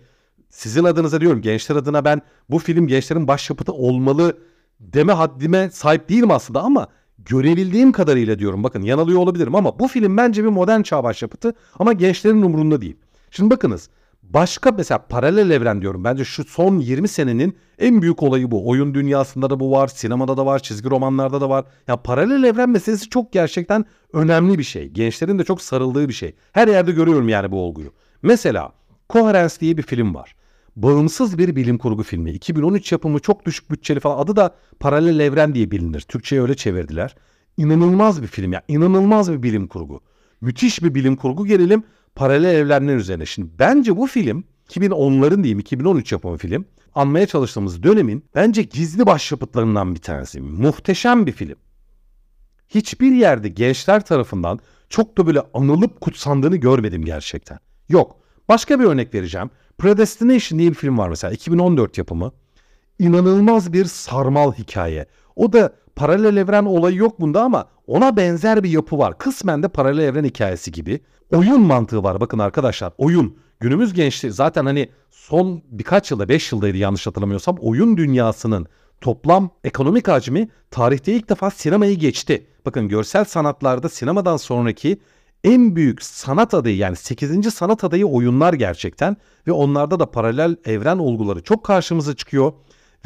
sizin 0.50 0.84
adınıza 0.84 1.22
diyorum 1.22 1.42
gençler 1.42 1.76
adına 1.76 2.06
ben 2.06 2.22
bu 2.50 2.60
film 2.60 2.88
gençlerin 2.88 3.28
başyapıtı 3.28 3.74
olmalı 3.74 4.38
deme 4.82 5.14
haddime 5.14 5.70
sahip 5.70 6.10
değilim 6.10 6.32
aslında 6.32 6.64
ama 6.64 6.88
görebildiğim 7.18 7.92
kadarıyla 7.92 8.40
diyorum 8.40 8.64
bakın 8.64 8.82
yanılıyor 8.82 9.20
olabilirim 9.20 9.56
ama 9.56 9.80
bu 9.80 9.88
film 9.88 10.18
bence 10.18 10.44
bir 10.44 10.50
modern 10.50 10.82
çağ 10.82 11.04
başyapıtı 11.04 11.54
ama 11.80 11.94
gençlerin 11.94 12.42
umurunda 12.42 12.82
değil. 12.82 12.98
Şimdi 13.32 13.52
bakınız 13.52 13.90
başka 14.24 14.72
mesela 14.72 14.98
paralel 14.98 15.50
evren 15.50 15.82
diyorum. 15.82 16.04
Bence 16.04 16.26
şu 16.26 16.44
son 16.44 16.80
20 16.80 17.08
senenin 17.08 17.58
en 17.80 18.02
büyük 18.02 18.24
olayı 18.24 18.52
bu. 18.52 18.70
Oyun 18.70 18.94
dünyasında 18.94 19.50
da 19.50 19.60
bu 19.60 19.72
var, 19.72 19.88
sinemada 19.88 20.38
da 20.38 20.46
var, 20.46 20.60
çizgi 20.60 20.90
romanlarda 20.90 21.42
da 21.42 21.50
var. 21.50 21.66
Ya 21.88 21.98
paralel 21.98 22.44
evren 22.44 22.70
meselesi 22.70 23.10
çok 23.10 23.32
gerçekten 23.32 23.86
önemli 24.14 24.60
bir 24.60 24.64
şey. 24.64 24.88
Gençlerin 24.90 25.40
de 25.40 25.44
çok 25.44 25.62
sarıldığı 25.62 26.10
bir 26.10 26.14
şey. 26.14 26.36
Her 26.52 26.68
yerde 26.68 26.92
görüyorum 26.92 27.30
yani 27.30 27.52
bu 27.52 27.62
olguyu. 27.62 27.94
Mesela 28.22 28.72
Coherence 29.10 29.56
diye 29.60 29.78
bir 29.78 29.84
film 29.84 30.16
var 30.16 30.36
bağımsız 30.76 31.38
bir 31.38 31.56
bilim 31.56 31.78
kurgu 31.78 32.04
filmi. 32.04 32.32
2013 32.32 32.92
yapımı 32.92 33.20
çok 33.20 33.46
düşük 33.46 33.72
bütçeli 33.72 34.00
falan. 34.00 34.18
Adı 34.18 34.36
da 34.36 34.56
Paralel 34.80 35.20
Evren 35.20 35.56
diye 35.56 35.72
bilinir. 35.72 36.02
Türkçe'ye 36.02 36.42
öyle 36.42 36.56
çevirdiler. 36.56 37.16
İnanılmaz 37.58 38.22
bir 38.22 38.28
film 38.28 38.54
ya. 38.54 38.62
İnanılmaz 38.68 39.32
bir 39.32 39.44
bilim 39.44 39.68
kurgu. 39.68 40.02
Müthiş 40.42 40.84
bir 40.84 40.96
bilim 40.96 41.16
kurgu 41.16 41.46
gelelim 41.46 41.84
paralel 42.16 42.56
evrenler 42.56 42.96
üzerine. 42.96 43.26
Şimdi 43.26 43.50
bence 43.60 43.98
bu 43.98 44.08
film 44.08 44.44
2010'ların 44.70 45.44
diyeyim 45.44 45.60
2013 45.60 46.12
yapımı 46.12 46.38
film. 46.38 46.66
Anmaya 46.96 47.28
çalıştığımız 47.28 47.84
dönemin 47.84 48.26
bence 48.36 48.62
gizli 48.62 49.06
başyapıtlarından 49.06 49.96
bir 49.96 50.00
tanesi. 50.00 50.42
Muhteşem 50.42 51.26
bir 51.26 51.32
film. 51.32 51.56
Hiçbir 52.70 53.12
yerde 53.12 53.50
gençler 53.50 54.06
tarafından 54.06 54.60
çok 54.90 55.18
da 55.18 55.28
böyle 55.28 55.42
anılıp 55.54 56.02
kutsandığını 56.02 56.56
görmedim 56.56 57.06
gerçekten. 57.06 57.60
Yok. 57.90 58.18
Başka 58.50 58.80
bir 58.80 58.86
örnek 58.86 59.14
vereceğim. 59.14 59.50
Predestination 59.82 60.60
diye 60.60 60.70
bir 60.70 60.76
film 60.76 60.98
var 60.98 61.10
mesela 61.10 61.34
2014 61.34 61.98
yapımı. 61.98 62.32
İnanılmaz 63.00 63.74
bir 63.74 63.86
sarmal 63.86 64.52
hikaye. 64.54 65.06
O 65.36 65.54
da 65.54 65.74
paralel 65.96 66.38
evren 66.38 66.66
olayı 66.66 66.96
yok 66.96 67.20
bunda 67.20 67.44
ama 67.44 67.66
ona 67.88 68.18
benzer 68.18 68.64
bir 68.64 68.70
yapı 68.70 68.98
var. 68.98 69.18
Kısmen 69.18 69.64
de 69.64 69.68
paralel 69.68 70.04
evren 70.04 70.24
hikayesi 70.24 70.72
gibi. 70.72 71.00
Oyun 71.32 71.62
mantığı 71.62 72.04
var 72.04 72.22
bakın 72.22 72.40
arkadaşlar. 72.40 72.94
Oyun. 72.98 73.38
Günümüz 73.60 73.94
gençliği 73.94 74.34
zaten 74.34 74.66
hani 74.66 74.90
son 75.12 75.62
birkaç 75.70 76.12
yılda 76.12 76.30
5 76.30 76.52
yıldaydı 76.52 76.78
yanlış 76.78 77.08
hatırlamıyorsam 77.08 77.58
oyun 77.62 77.98
dünyasının 77.98 78.68
toplam 79.02 79.50
ekonomik 79.64 80.08
hacmi 80.08 80.50
tarihte 80.72 81.14
ilk 81.14 81.30
defa 81.30 81.52
sinemayı 81.52 82.00
geçti. 82.00 82.48
Bakın 82.66 82.88
görsel 82.88 83.26
sanatlarda 83.26 83.90
sinemadan 83.90 84.38
sonraki 84.38 85.00
en 85.44 85.76
büyük 85.76 86.04
sanat 86.04 86.54
adayı 86.54 86.78
yani 86.78 86.96
8. 86.96 87.54
sanat 87.54 87.84
adayı 87.84 88.06
oyunlar 88.06 88.54
gerçekten 88.54 89.18
ve 89.48 89.52
onlarda 89.52 90.00
da 90.00 90.12
paralel 90.12 90.56
evren 90.66 90.98
olguları 90.98 91.44
çok 91.44 91.64
karşımıza 91.64 92.16
çıkıyor 92.16 92.54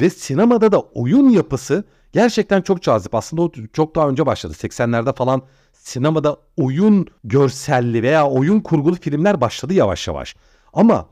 ve 0.01 0.09
sinemada 0.09 0.71
da 0.71 0.79
oyun 0.79 1.29
yapısı 1.29 1.83
gerçekten 2.13 2.61
çok 2.61 2.81
cazip. 2.81 3.15
Aslında 3.15 3.41
o 3.41 3.51
çok 3.73 3.95
daha 3.95 4.09
önce 4.09 4.25
başladı. 4.25 4.53
80'lerde 4.53 5.15
falan 5.15 5.41
sinemada 5.73 6.37
oyun 6.57 7.07
görselli 7.23 8.03
veya 8.03 8.29
oyun 8.29 8.59
kurgulu 8.59 8.95
filmler 8.95 9.41
başladı 9.41 9.73
yavaş 9.73 10.07
yavaş. 10.07 10.35
Ama 10.73 11.05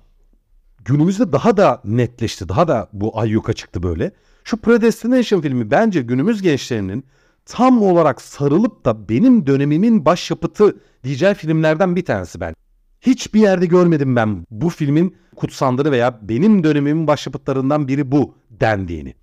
günümüzde 0.86 1.32
daha 1.32 1.58
da 1.58 1.82
netleşti. 1.86 2.50
Daha 2.50 2.68
da 2.68 2.90
bu 2.94 3.20
ayyuka 3.20 3.54
çıktı 3.54 3.84
böyle. 3.84 4.12
Şu 4.44 4.58
Predestination 4.58 5.42
filmi 5.42 5.72
bence 5.72 6.02
günümüz 6.02 6.42
gençlerinin 6.42 7.06
tam 7.46 7.82
olarak 7.82 8.22
sarılıp 8.22 8.86
da 8.86 9.10
benim 9.10 9.48
dönemimin 9.48 10.06
başyapıtı 10.06 10.76
diyeceği 11.04 11.34
filmlerden 11.34 11.96
bir 11.96 12.06
tanesi 12.06 12.40
ben. 12.40 12.56
Hiçbir 13.02 13.40
yerde 13.40 13.66
görmedim 13.66 14.16
ben 14.16 14.46
bu 14.52 14.70
filmin 14.70 15.16
kutsandığını 15.36 15.92
veya 15.92 16.20
benim 16.22 16.64
dönemimin 16.64 17.08
başyapıtlarından 17.08 17.88
biri 17.88 18.12
bu 18.12 18.36
dendiğini. 18.50 19.14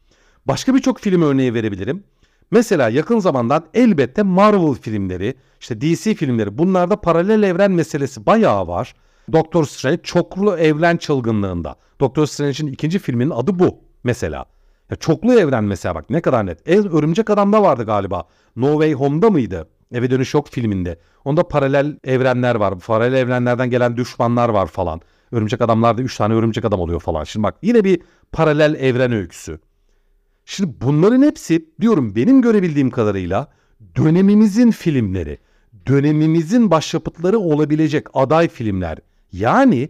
Başka 0.46 0.74
birçok 0.74 1.00
film 1.00 1.22
örneği 1.22 1.54
verebilirim. 1.54 2.04
Mesela 2.50 2.88
yakın 2.88 3.18
zamandan 3.18 3.64
elbette 3.74 4.22
Marvel 4.22 4.74
filmleri, 4.74 5.34
işte 5.60 5.80
DC 5.80 6.14
filmleri 6.14 6.58
bunlarda 6.58 7.00
paralel 7.00 7.42
evren 7.42 7.70
meselesi 7.70 8.26
bayağı 8.26 8.66
var. 8.66 8.94
Doctor 9.32 9.64
Strange 9.64 10.02
çoklu 10.02 10.56
evren 10.56 10.96
çılgınlığında. 10.96 11.76
Doctor 12.00 12.26
Strange'in 12.26 12.72
ikinci 12.72 12.98
filminin 12.98 13.30
adı 13.30 13.58
bu 13.58 13.78
mesela. 14.04 14.44
Ya 14.90 14.96
çoklu 14.96 15.40
evren 15.40 15.64
mesela 15.64 15.94
bak 15.94 16.10
ne 16.10 16.20
kadar 16.20 16.46
net. 16.46 16.68
El 16.68 16.88
Örümcek 16.88 17.30
Adam'da 17.30 17.62
vardı 17.62 17.84
galiba. 17.86 18.24
No 18.56 18.70
Way 18.70 18.92
Home'da 18.92 19.30
mıydı? 19.30 19.68
Eve 19.92 20.10
Dönüş 20.10 20.34
Yok 20.34 20.48
filminde. 20.48 20.98
Onda 21.24 21.48
paralel 21.48 21.98
evrenler 22.04 22.54
var. 22.54 22.78
Paralel 22.78 23.18
evrenlerden 23.18 23.70
gelen 23.70 23.96
düşmanlar 23.96 24.48
var 24.48 24.66
falan. 24.66 25.00
Örümcek 25.32 25.60
Adamlarda 25.60 26.02
3 26.02 26.16
tane 26.16 26.34
örümcek 26.34 26.64
adam 26.64 26.80
oluyor 26.80 27.00
falan. 27.00 27.24
Şimdi 27.24 27.44
bak 27.44 27.56
yine 27.62 27.84
bir 27.84 28.02
paralel 28.32 28.74
evren 28.74 29.12
öyküsü. 29.12 29.58
Şimdi 30.44 30.72
bunların 30.80 31.22
hepsi 31.22 31.68
diyorum 31.80 32.16
benim 32.16 32.42
görebildiğim 32.42 32.90
kadarıyla 32.90 33.48
dönemimizin 33.96 34.70
filmleri, 34.70 35.38
dönemimizin 35.86 36.70
başyapıtları 36.70 37.38
olabilecek 37.38 38.06
aday 38.14 38.48
filmler. 38.48 38.98
Yani 39.32 39.88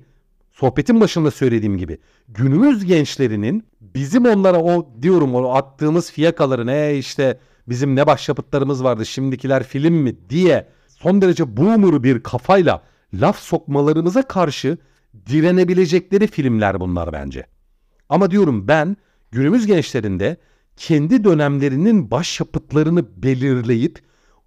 sohbetin 0.53 1.01
başında 1.01 1.31
söylediğim 1.31 1.79
gibi 1.79 1.99
günümüz 2.29 2.85
gençlerinin 2.85 3.70
bizim 3.95 4.27
onlara 4.27 4.63
o 4.63 4.89
diyorum 5.03 5.35
o 5.35 5.55
attığımız 5.55 6.11
fiyakaları 6.13 6.67
ne 6.67 6.95
işte 6.99 7.39
bizim 7.69 7.97
ne 7.97 8.07
başyapıtlarımız 8.07 8.85
vardı 8.85 9.07
şimdikiler 9.07 9.63
film 9.63 9.95
mi 9.95 10.17
diye 10.31 10.69
son 10.89 11.23
derece 11.23 11.57
boomer 11.57 12.03
bir 12.03 12.23
kafayla 12.23 12.83
laf 13.15 13.39
sokmalarımıza 13.39 14.23
karşı 14.23 14.79
direnebilecekleri 15.27 16.27
filmler 16.27 16.81
bunlar 16.81 17.13
bence. 17.13 17.47
Ama 18.09 18.31
diyorum 18.31 18.69
ben 18.69 18.97
günümüz 19.31 19.67
gençlerinde 19.67 20.37
kendi 20.77 21.25
dönemlerinin 21.25 22.11
başyapıtlarını 22.11 23.23
belirleyip 23.23 23.99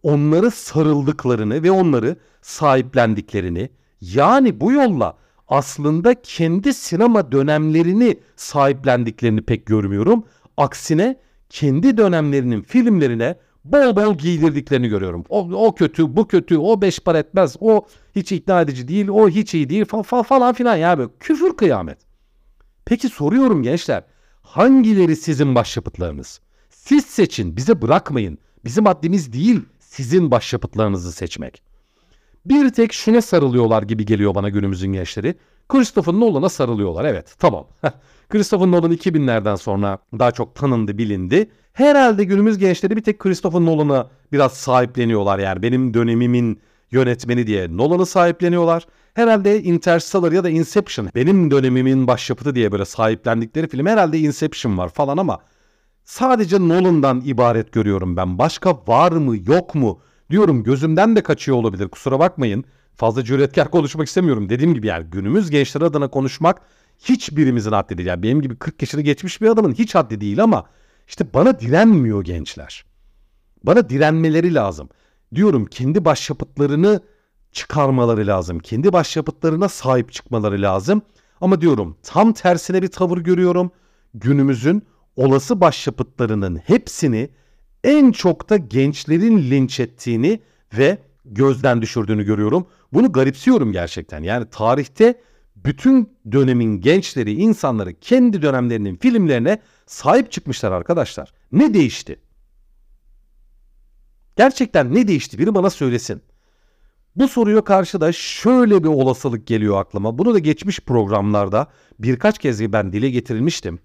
onları 0.03 0.51
sarıldıklarını 0.51 1.63
ve 1.63 1.71
onları 1.71 2.15
sahiplendiklerini 2.41 3.69
yani 4.01 4.59
bu 4.59 4.71
yolla 4.71 5.17
aslında 5.53 6.22
kendi 6.22 6.74
sinema 6.74 7.31
dönemlerini 7.31 8.19
sahiplendiklerini 8.36 9.41
pek 9.41 9.65
görmüyorum. 9.65 10.23
Aksine 10.58 11.19
kendi 11.49 11.97
dönemlerinin 11.97 12.62
filmlerine 12.62 13.36
bol 13.65 13.95
bol 13.95 14.17
giydirdiklerini 14.17 14.88
görüyorum. 14.88 15.23
O, 15.30 15.39
o 15.39 15.75
kötü, 15.75 16.15
bu 16.15 16.28
kötü, 16.28 16.58
o 16.58 16.82
beş 16.82 16.99
par 16.99 17.15
etmez, 17.15 17.56
o 17.60 17.86
hiç 18.15 18.32
ikna 18.32 18.62
edici 18.62 18.88
değil, 18.88 19.08
o 19.08 19.30
hiç 19.30 19.54
iyi 19.54 19.69
değil 19.69 19.86
falan, 19.86 20.23
falan 20.23 20.54
filan 20.54 20.75
ya 20.75 20.97
böyle 20.97 21.10
küfür 21.19 21.58
kıyamet. 21.58 21.97
Peki 22.86 23.10
soruyorum 23.10 23.63
gençler, 23.63 24.04
hangileri 24.41 25.15
sizin 25.15 25.56
başyapıtlarınız? 25.56 26.39
Siz 26.69 27.06
seçin, 27.06 27.58
bize 27.58 27.82
bırakmayın. 27.82 28.38
Bizim 28.65 28.86
haddimiz 28.86 29.34
değil 29.34 29.62
sizin 29.80 30.32
başyapıtlarınızı 30.32 31.12
seçmek. 31.12 31.72
Bir 32.45 32.69
tek 32.69 32.93
şuna 32.93 33.21
sarılıyorlar 33.21 33.84
gibi 33.84 34.06
geliyor 34.06 34.36
bana 34.36 34.49
günümüzün 34.49 34.93
gençleri. 34.93 35.36
Christopher 35.69 36.13
Nolan'a 36.13 36.49
sarılıyorlar. 36.49 37.06
Evet 37.06 37.36
tamam. 37.39 37.67
Christopher 38.29 38.67
Nolan 38.71 38.91
2000'lerden 38.91 39.56
sonra 39.56 39.97
daha 40.19 40.32
çok 40.32 40.56
tanındı, 40.56 40.97
bilindi. 40.97 41.49
Herhalde 41.73 42.23
günümüz 42.23 42.58
gençleri 42.58 42.95
bir 42.95 43.03
tek 43.03 43.19
Christopher 43.19 43.62
Nolan'a 43.62 44.10
biraz 44.32 44.53
sahipleniyorlar 44.53 45.39
yani 45.39 45.62
benim 45.62 45.93
dönemimin 45.93 46.62
yönetmeni 46.91 47.47
diye 47.47 47.77
Nolan'ı 47.77 48.06
sahipleniyorlar. 48.06 48.86
Herhalde 49.13 49.63
Interstellar 49.63 50.32
ya 50.32 50.43
da 50.43 50.49
Inception 50.49 51.10
benim 51.15 51.51
dönemimin 51.51 52.08
başyapıtı 52.08 52.56
diye 52.56 52.71
böyle 52.71 52.86
sahiplendikleri 52.86 53.67
film 53.67 53.86
herhalde 53.86 54.19
Inception 54.19 54.77
var 54.77 54.89
falan 54.89 55.17
ama 55.17 55.39
sadece 56.03 56.60
Nolan'dan 56.60 57.21
ibaret 57.25 57.71
görüyorum 57.71 58.17
ben. 58.17 58.38
Başka 58.38 58.84
var 58.88 59.12
mı 59.12 59.38
yok 59.47 59.75
mu 59.75 59.99
diyorum 60.29 60.63
gözümden 60.63 61.15
de 61.15 61.23
kaçıyor 61.23 61.57
olabilir 61.57 61.88
kusura 61.88 62.19
bakmayın. 62.19 62.65
Fazla 62.95 63.23
cüretkar 63.23 63.71
konuşmak 63.71 64.07
istemiyorum. 64.07 64.49
Dediğim 64.49 64.73
gibi 64.73 64.88
yani 64.88 65.05
günümüz 65.09 65.49
gençleri 65.49 65.86
adına 65.86 66.07
konuşmak 66.07 66.62
hiçbirimizin 66.99 67.71
haddi 67.71 67.97
değil. 67.97 68.07
Yani 68.07 68.23
benim 68.23 68.41
gibi 68.41 68.55
40 68.55 68.81
yaşını 68.81 69.01
geçmiş 69.01 69.41
bir 69.41 69.47
adamın 69.47 69.73
hiç 69.73 69.95
haddi 69.95 70.21
değil 70.21 70.43
ama 70.43 70.65
işte 71.07 71.33
bana 71.33 71.59
direnmiyor 71.59 72.23
gençler. 72.23 72.86
Bana 73.63 73.89
direnmeleri 73.89 74.53
lazım. 74.53 74.89
Diyorum 75.36 75.65
kendi 75.65 76.05
başyapıtlarını 76.05 77.01
çıkarmaları 77.51 78.27
lazım. 78.27 78.59
Kendi 78.59 78.93
başyapıtlarına 78.93 79.69
sahip 79.69 80.12
çıkmaları 80.12 80.62
lazım. 80.62 81.01
Ama 81.41 81.62
diyorum 81.62 81.97
tam 82.03 82.33
tersine 82.33 82.81
bir 82.81 82.88
tavır 82.88 83.17
görüyorum. 83.17 83.71
Günümüzün 84.13 84.83
olası 85.15 85.62
başyapıtlarının 85.62 86.55
hepsini 86.55 87.29
en 87.84 88.12
çok 88.12 88.50
da 88.50 88.58
gençlerin 88.58 89.38
linç 89.52 89.80
ettiğini 89.80 90.39
ve 90.78 90.98
gözden 91.26 91.82
düşürdüğünü 91.82 92.24
görüyorum. 92.24 92.67
Bunu 92.93 93.12
garipsiyorum 93.12 93.72
gerçekten. 93.72 94.24
Yani 94.24 94.50
tarihte 94.50 95.22
bütün 95.56 96.17
dönemin 96.32 96.82
gençleri, 96.82 97.34
insanları 97.34 98.00
kendi 98.00 98.41
dönemlerinin 98.41 98.96
filmlerine 98.96 99.62
sahip 99.86 100.32
çıkmışlar 100.32 100.72
arkadaşlar. 100.72 101.34
Ne 101.52 101.74
değişti? 101.74 102.19
Gerçekten 104.36 104.96
ne 104.96 105.08
değişti? 105.08 105.39
Biri 105.39 105.56
bana 105.56 105.69
söylesin. 105.69 106.22
Bu 107.15 107.28
soruya 107.28 107.63
karşı 107.63 108.02
da 108.02 108.12
şöyle 108.12 108.84
bir 108.84 108.88
olasılık 108.88 109.48
geliyor 109.48 109.82
aklıma. 109.82 110.17
Bunu 110.17 110.34
da 110.34 110.39
geçmiş 110.39 110.80
programlarda 110.80 111.67
birkaç 112.00 112.39
kez 112.39 112.74
ben 112.74 112.93
dile 112.93 113.10
getirilmiştim. 113.10 113.80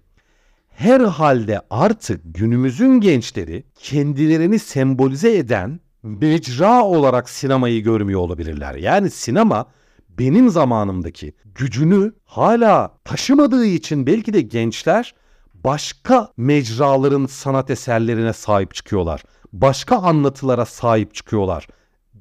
Herhalde 0.69 1.61
artık 1.69 2.21
günümüzün 2.23 2.99
gençleri 2.99 3.63
kendilerini 3.75 4.59
sembolize 4.59 5.37
eden 5.37 5.79
mecra 6.03 6.83
olarak 6.83 7.29
sinemayı 7.29 7.83
görmüyor 7.83 8.19
olabilirler. 8.19 8.75
Yani 8.75 9.09
sinema 9.09 9.65
benim 10.09 10.49
zamanımdaki 10.49 11.33
gücünü 11.45 12.13
hala 12.25 12.93
taşımadığı 13.03 13.65
için 13.65 14.07
belki 14.07 14.33
de 14.33 14.41
gençler 14.41 15.15
başka 15.53 16.31
mecraların 16.37 17.25
sanat 17.25 17.69
eserlerine 17.69 18.33
sahip 18.33 18.73
çıkıyorlar. 18.73 19.23
Başka 19.53 19.97
anlatılara 19.97 20.65
sahip 20.65 21.13
çıkıyorlar 21.13 21.67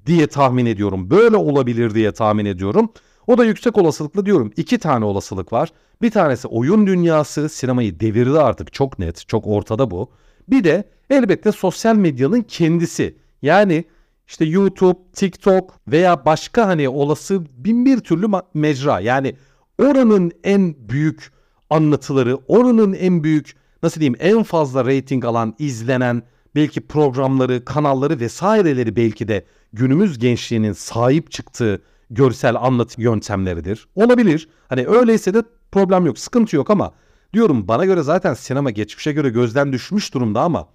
diye 0.06 0.26
tahmin 0.26 0.66
ediyorum. 0.66 1.10
Böyle 1.10 1.36
olabilir 1.36 1.94
diye 1.94 2.12
tahmin 2.12 2.44
ediyorum. 2.44 2.92
O 3.28 3.38
da 3.38 3.44
yüksek 3.44 3.78
olasılıkla 3.78 4.26
diyorum. 4.26 4.52
iki 4.56 4.78
tane 4.78 5.04
olasılık 5.04 5.52
var. 5.52 5.72
Bir 6.02 6.10
tanesi 6.10 6.48
oyun 6.48 6.86
dünyası 6.86 7.48
sinemayı 7.48 8.00
devirdi 8.00 8.38
artık 8.38 8.72
çok 8.72 8.98
net, 8.98 9.28
çok 9.28 9.46
ortada 9.46 9.90
bu. 9.90 10.10
Bir 10.48 10.64
de 10.64 10.84
elbette 11.10 11.52
sosyal 11.52 11.96
medyanın 11.96 12.42
kendisi. 12.42 13.16
Yani 13.42 13.84
işte 14.28 14.44
YouTube, 14.44 14.98
TikTok 15.12 15.74
veya 15.88 16.24
başka 16.24 16.66
hani 16.66 16.88
olası 16.88 17.46
bin 17.56 17.84
bir 17.84 18.00
türlü 18.00 18.26
mecra. 18.54 19.00
Yani 19.00 19.36
oranın 19.78 20.32
en 20.44 20.88
büyük 20.88 21.32
anlatıları, 21.70 22.36
oranın 22.48 22.92
en 22.92 23.24
büyük 23.24 23.56
nasıl 23.82 24.00
diyeyim 24.00 24.16
en 24.20 24.42
fazla 24.42 24.84
rating 24.84 25.24
alan, 25.24 25.54
izlenen 25.58 26.22
belki 26.54 26.80
programları, 26.80 27.64
kanalları 27.64 28.20
vesaireleri 28.20 28.96
belki 28.96 29.28
de 29.28 29.44
günümüz 29.72 30.18
gençliğinin 30.18 30.72
sahip 30.72 31.30
çıktığı 31.30 31.82
görsel 32.10 32.56
anlatım 32.56 33.04
yöntemleridir. 33.04 33.88
Olabilir. 33.94 34.48
Hani 34.68 34.86
öyleyse 34.86 35.34
de 35.34 35.42
problem 35.72 36.06
yok, 36.06 36.18
sıkıntı 36.18 36.56
yok 36.56 36.70
ama 36.70 36.92
diyorum 37.32 37.68
bana 37.68 37.84
göre 37.84 38.02
zaten 38.02 38.34
sinema 38.34 38.70
geçmişe 38.70 39.12
göre 39.12 39.28
gözden 39.28 39.72
düşmüş 39.72 40.14
durumda 40.14 40.40
ama 40.42 40.68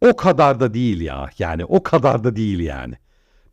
o 0.00 0.16
kadar 0.16 0.60
da 0.60 0.74
değil 0.74 1.00
ya. 1.00 1.30
Yani 1.38 1.64
o 1.64 1.82
kadar 1.82 2.24
da 2.24 2.36
değil 2.36 2.60
yani. 2.60 2.94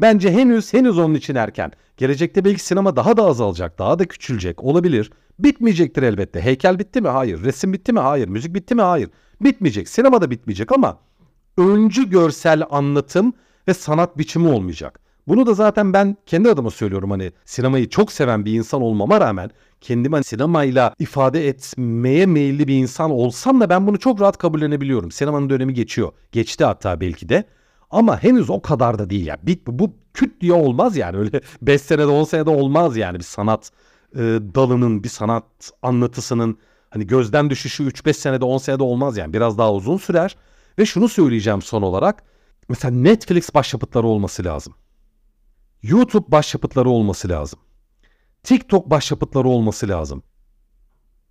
Bence 0.01 0.31
henüz 0.31 0.73
henüz 0.73 0.97
onun 0.97 1.13
için 1.13 1.35
erken. 1.35 1.71
Gelecekte 1.97 2.45
belki 2.45 2.63
sinema 2.63 2.95
daha 2.95 3.17
da 3.17 3.23
azalacak, 3.23 3.79
daha 3.79 3.99
da 3.99 4.05
küçülecek 4.05 4.63
olabilir. 4.63 5.11
Bitmeyecektir 5.39 6.03
elbette. 6.03 6.41
Heykel 6.41 6.79
bitti 6.79 7.01
mi? 7.01 7.07
Hayır. 7.07 7.43
Resim 7.43 7.73
bitti 7.73 7.93
mi? 7.93 7.99
Hayır. 7.99 8.27
Müzik 8.27 8.53
bitti 8.53 8.75
mi? 8.75 8.81
Hayır. 8.81 9.09
Bitmeyecek. 9.41 9.89
Sinema 9.89 10.21
da 10.21 10.31
bitmeyecek 10.31 10.71
ama 10.71 10.99
öncü 11.57 12.09
görsel 12.09 12.63
anlatım 12.69 13.33
ve 13.67 13.73
sanat 13.73 14.17
biçimi 14.17 14.47
olmayacak. 14.47 14.99
Bunu 15.27 15.45
da 15.45 15.53
zaten 15.53 15.93
ben 15.93 16.17
kendi 16.25 16.49
adıma 16.49 16.71
söylüyorum 16.71 17.11
hani 17.11 17.31
sinemayı 17.45 17.89
çok 17.89 18.11
seven 18.11 18.45
bir 18.45 18.53
insan 18.53 18.81
olmama 18.81 19.21
rağmen 19.21 19.51
kendimi 19.81 20.15
hani 20.15 20.23
sinemayla 20.23 20.95
ifade 20.99 21.47
etmeye 21.47 22.25
meyilli 22.25 22.67
bir 22.67 22.75
insan 22.75 23.11
olsam 23.11 23.61
da 23.61 23.69
ben 23.69 23.87
bunu 23.87 23.99
çok 23.99 24.21
rahat 24.21 24.37
kabullenebiliyorum. 24.37 25.11
Sinemanın 25.11 25.49
dönemi 25.49 25.73
geçiyor. 25.73 26.11
Geçti 26.31 26.65
hatta 26.65 27.01
belki 27.01 27.29
de. 27.29 27.43
Ama 27.91 28.23
henüz 28.23 28.49
o 28.49 28.61
kadar 28.61 28.99
da 28.99 29.09
değil 29.09 29.25
ya. 29.25 29.37
Bit 29.43 29.67
bu 29.67 29.93
küt 30.13 30.41
diye 30.41 30.53
olmaz 30.53 30.97
yani. 30.97 31.17
Öyle 31.17 31.41
5 31.61 31.81
senede 31.81 32.07
10 32.07 32.23
senede 32.23 32.49
olmaz 32.49 32.97
yani 32.97 33.19
bir 33.19 33.23
sanat 33.23 33.71
e, 34.15 34.19
dalının, 34.55 35.03
bir 35.03 35.09
sanat 35.09 35.43
anlatısının 35.81 36.57
hani 36.89 37.07
gözden 37.07 37.49
düşüşü 37.49 37.83
3-5 37.83 38.13
senede 38.13 38.45
10 38.45 38.57
senede 38.57 38.83
olmaz 38.83 39.17
yani. 39.17 39.33
Biraz 39.33 39.57
daha 39.57 39.73
uzun 39.73 39.97
sürer. 39.97 40.35
Ve 40.79 40.85
şunu 40.85 41.09
söyleyeceğim 41.09 41.61
son 41.61 41.81
olarak. 41.81 42.23
Mesela 42.69 42.95
Netflix 42.95 43.53
başyapıtları 43.53 44.07
olması 44.07 44.43
lazım. 44.45 44.73
YouTube 45.89 46.31
başyapıtları 46.31 46.89
olması 46.89 47.29
lazım. 47.29 47.59
TikTok 48.43 48.89
başyapıtları 48.89 49.47
olması 49.47 49.87
lazım. 49.87 50.23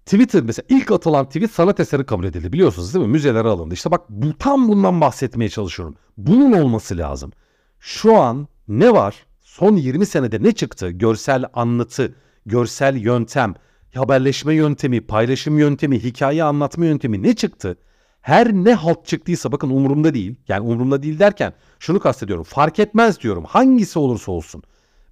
Twitter 0.07 0.43
mesela 0.43 0.67
ilk 0.69 0.91
atılan 0.91 1.27
tweet 1.27 1.51
sanat 1.51 1.81
eseri 1.81 2.07
kabul 2.07 2.25
edildi 2.25 2.53
biliyorsunuz 2.53 2.95
değil 2.95 3.07
mi? 3.07 3.13
Müzelere 3.13 3.49
alındı. 3.49 3.75
İşte 3.75 3.91
bak 3.91 4.01
bu 4.09 4.39
tam 4.39 4.69
bundan 4.69 5.01
bahsetmeye 5.01 5.49
çalışıyorum. 5.49 5.97
Bunun 6.17 6.53
olması 6.53 6.99
lazım. 6.99 7.33
Şu 7.81 8.17
an 8.17 8.49
ne 8.69 8.93
var? 8.93 9.27
Son 9.41 9.77
20 9.77 10.07
senede 10.07 10.43
ne 10.43 10.53
çıktı? 10.53 10.91
Görsel 10.91 11.45
anlatı, 11.55 12.15
görsel 12.47 12.97
yöntem, 12.97 13.55
haberleşme 13.95 14.55
yöntemi, 14.55 15.01
paylaşım 15.01 15.59
yöntemi, 15.59 16.03
hikaye 16.03 16.45
anlatma 16.45 16.87
yöntemi 16.87 17.23
ne 17.23 17.35
çıktı? 17.35 17.77
Her 18.25 18.53
ne 18.53 18.75
halt 18.75 19.07
çıktıysa 19.07 19.53
bakın 19.53 19.71
umurumda 19.71 20.15
değil. 20.15 20.37
Yani 20.49 20.61
umurumda 20.61 21.03
değil 21.03 21.19
derken 21.19 21.53
şunu 21.79 22.01
kastediyorum. 22.01 22.45
Fark 22.45 22.79
etmez 22.79 23.21
diyorum. 23.21 23.45
Hangisi 23.45 23.99
olursa 23.99 24.33
olsun. 24.33 24.63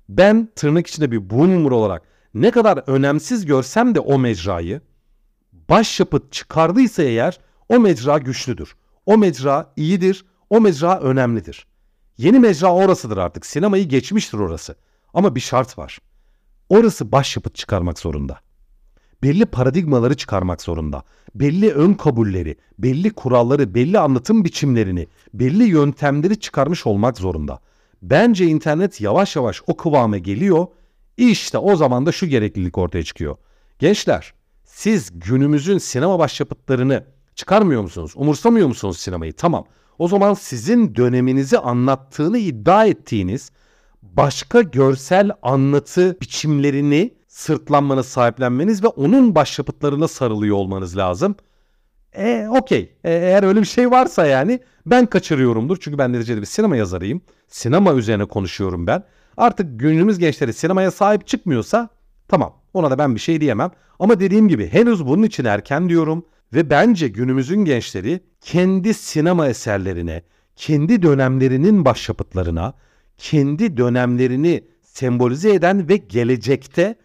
Ben 0.08 0.48
tırnak 0.56 0.86
içinde 0.86 1.10
bir 1.10 1.30
boomer 1.30 1.70
olarak 1.70 2.02
ne 2.34 2.50
kadar 2.50 2.84
önemsiz 2.86 3.46
görsem 3.46 3.94
de 3.94 4.00
o 4.00 4.18
mecrayı 4.18 4.80
başyapıt 5.52 6.32
çıkardıysa 6.32 7.02
eğer 7.02 7.38
o 7.68 7.78
mecra 7.78 8.18
güçlüdür. 8.18 8.76
O 9.06 9.18
mecra 9.18 9.72
iyidir. 9.76 10.24
O 10.50 10.60
mecra 10.60 11.00
önemlidir. 11.00 11.66
Yeni 12.18 12.38
mecra 12.38 12.74
orasıdır 12.74 13.16
artık. 13.16 13.46
Sinemayı 13.46 13.88
geçmiştir 13.88 14.38
orası. 14.38 14.76
Ama 15.14 15.34
bir 15.34 15.40
şart 15.40 15.78
var. 15.78 15.98
Orası 16.68 17.12
başyapıt 17.12 17.54
çıkarmak 17.54 17.98
zorunda. 17.98 18.38
Belli 19.22 19.46
paradigmaları 19.46 20.16
çıkarmak 20.16 20.62
zorunda. 20.62 21.02
Belli 21.34 21.72
ön 21.72 21.94
kabulleri, 21.94 22.56
belli 22.78 23.10
kuralları, 23.10 23.74
belli 23.74 23.98
anlatım 23.98 24.44
biçimlerini, 24.44 25.08
belli 25.34 25.64
yöntemleri 25.64 26.40
çıkarmış 26.40 26.86
olmak 26.86 27.18
zorunda. 27.18 27.58
Bence 28.02 28.46
internet 28.46 29.00
yavaş 29.00 29.36
yavaş 29.36 29.62
o 29.66 29.76
kıvama 29.76 30.18
geliyor. 30.18 30.66
İşte 31.16 31.58
o 31.58 31.76
zaman 31.76 32.06
da 32.06 32.12
şu 32.12 32.26
gereklilik 32.26 32.78
ortaya 32.78 33.02
çıkıyor. 33.02 33.36
Gençler, 33.78 34.34
siz 34.64 35.10
günümüzün 35.14 35.78
sinema 35.78 36.18
başyapıtlarını 36.18 37.04
çıkarmıyor 37.34 37.82
musunuz? 37.82 38.12
Umursamıyor 38.16 38.68
musunuz 38.68 38.98
sinemayı? 38.98 39.32
Tamam. 39.32 39.64
O 39.98 40.08
zaman 40.08 40.34
sizin 40.34 40.94
döneminizi 40.94 41.58
anlattığını 41.58 42.38
iddia 42.38 42.86
ettiğiniz 42.86 43.50
başka 44.02 44.62
görsel 44.62 45.30
anlatı 45.42 46.20
biçimlerini 46.20 47.14
sırtlanmanız, 47.32 48.06
sahiplenmeniz 48.06 48.84
ve 48.84 48.86
onun 48.86 49.34
başyapıtlarına 49.34 50.08
sarılıyor 50.08 50.56
olmanız 50.56 50.96
lazım. 50.96 51.36
E 52.12 52.48
okey. 52.50 52.96
E, 53.04 53.12
eğer 53.12 53.42
öyle 53.42 53.60
bir 53.60 53.66
şey 53.66 53.90
varsa 53.90 54.26
yani 54.26 54.60
ben 54.86 55.06
kaçırıyorumdur. 55.06 55.76
Çünkü 55.80 55.98
ben 55.98 56.12
neticede 56.12 56.40
bir 56.40 56.46
sinema 56.46 56.76
yazarıyım. 56.76 57.20
Sinema 57.48 57.94
üzerine 57.94 58.24
konuşuyorum 58.24 58.86
ben. 58.86 59.04
Artık 59.36 59.80
günümüz 59.80 60.18
gençleri 60.18 60.52
sinemaya 60.52 60.90
sahip 60.90 61.26
çıkmıyorsa 61.26 61.88
tamam 62.28 62.56
ona 62.74 62.90
da 62.90 62.98
ben 62.98 63.14
bir 63.14 63.20
şey 63.20 63.40
diyemem. 63.40 63.70
Ama 63.98 64.20
dediğim 64.20 64.48
gibi 64.48 64.68
henüz 64.68 65.06
bunun 65.06 65.22
için 65.22 65.44
erken 65.44 65.88
diyorum. 65.88 66.24
Ve 66.54 66.70
bence 66.70 67.08
günümüzün 67.08 67.64
gençleri 67.64 68.20
kendi 68.40 68.94
sinema 68.94 69.48
eserlerine, 69.48 70.22
kendi 70.56 71.02
dönemlerinin 71.02 71.84
başyapıtlarına, 71.84 72.74
kendi 73.18 73.76
dönemlerini 73.76 74.64
sembolize 74.82 75.54
eden 75.54 75.88
ve 75.88 75.96
gelecekte 75.96 76.96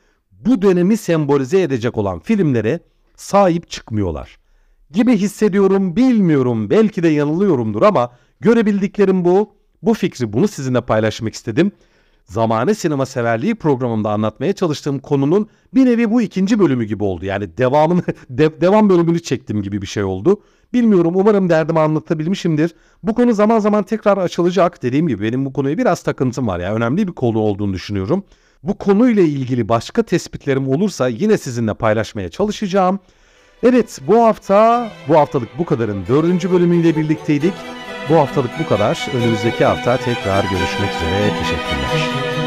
bu 0.46 0.62
dönemi 0.62 0.98
sembolize 0.98 1.62
edecek 1.62 1.98
olan 1.98 2.20
filmlere 2.20 2.80
sahip 3.16 3.70
çıkmıyorlar. 3.70 4.38
Gibi 4.92 5.18
hissediyorum, 5.18 5.96
bilmiyorum, 5.96 6.70
belki 6.70 7.04
de 7.04 7.08
yanılıyorumdur 7.08 7.82
ama 7.82 8.12
görebildiklerim 8.40 9.26
bu. 9.26 9.58
Bu 9.82 9.94
fikri 9.94 10.34
bunu 10.34 10.48
sizinle 10.48 10.82
paylaşmak 10.82 11.34
istedim. 11.34 11.72
Zamane 12.26 12.74
sinema 12.74 13.06
severliği 13.06 13.56
programımda 13.56 14.12
anlatmaya 14.12 14.54
çalıştığım 14.54 15.00
konunun 15.00 15.50
bir 15.74 15.86
nevi 15.86 16.12
bu 16.12 16.22
ikinci 16.22 16.60
bölümü 16.60 16.86
gibi 16.86 17.04
oldu. 17.04 17.26
Yani 17.26 17.58
devamını 17.58 18.02
de, 18.30 18.62
devam 18.62 18.90
bölümünü 18.90 19.20
çektim 19.20 19.62
gibi 19.62 19.82
bir 19.82 19.88
şey 19.88 20.04
oldu. 20.04 20.42
Bilmiyorum 20.74 21.14
umarım 21.16 21.50
derdimi 21.50 21.80
anlatabilmişimdir. 21.80 22.76
Bu 23.04 23.16
konu 23.16 23.34
zaman 23.34 23.60
zaman 23.60 23.84
tekrar 23.84 24.18
açılacak. 24.18 24.84
Dediğim 24.84 25.08
gibi 25.08 25.24
benim 25.24 25.46
bu 25.46 25.54
konuya 25.54 25.78
biraz 25.78 26.04
takıntım 26.04 26.48
var 26.48 26.60
ya. 26.60 26.76
Önemli 26.76 27.08
bir 27.08 27.14
konu 27.14 27.40
olduğunu 27.40 27.74
düşünüyorum. 27.74 28.24
Bu 28.68 28.78
konuyla 28.78 29.24
ilgili 29.24 29.70
başka 29.70 30.04
tespitlerim 30.04 30.70
olursa 30.70 31.08
yine 31.08 31.38
sizinle 31.38 31.74
paylaşmaya 31.74 32.30
çalışacağım. 32.30 33.00
Evet 33.64 34.00
bu 34.08 34.24
hafta 34.24 34.90
bu 35.08 35.18
haftalık 35.18 35.58
bu 35.58 35.66
kadarın 35.66 36.06
dördüncü 36.08 36.52
bölümüyle 36.52 36.96
birlikteydik. 36.96 37.54
Bu 38.10 38.16
haftalık 38.16 38.52
bu 38.60 38.70
kadar. 38.70 39.08
Önümüzdeki 39.14 39.66
hafta 39.66 39.98
tekrar 39.98 40.44
görüşmek 40.44 40.96
üzere. 40.96 41.34
Teşekkürler. 41.40 42.47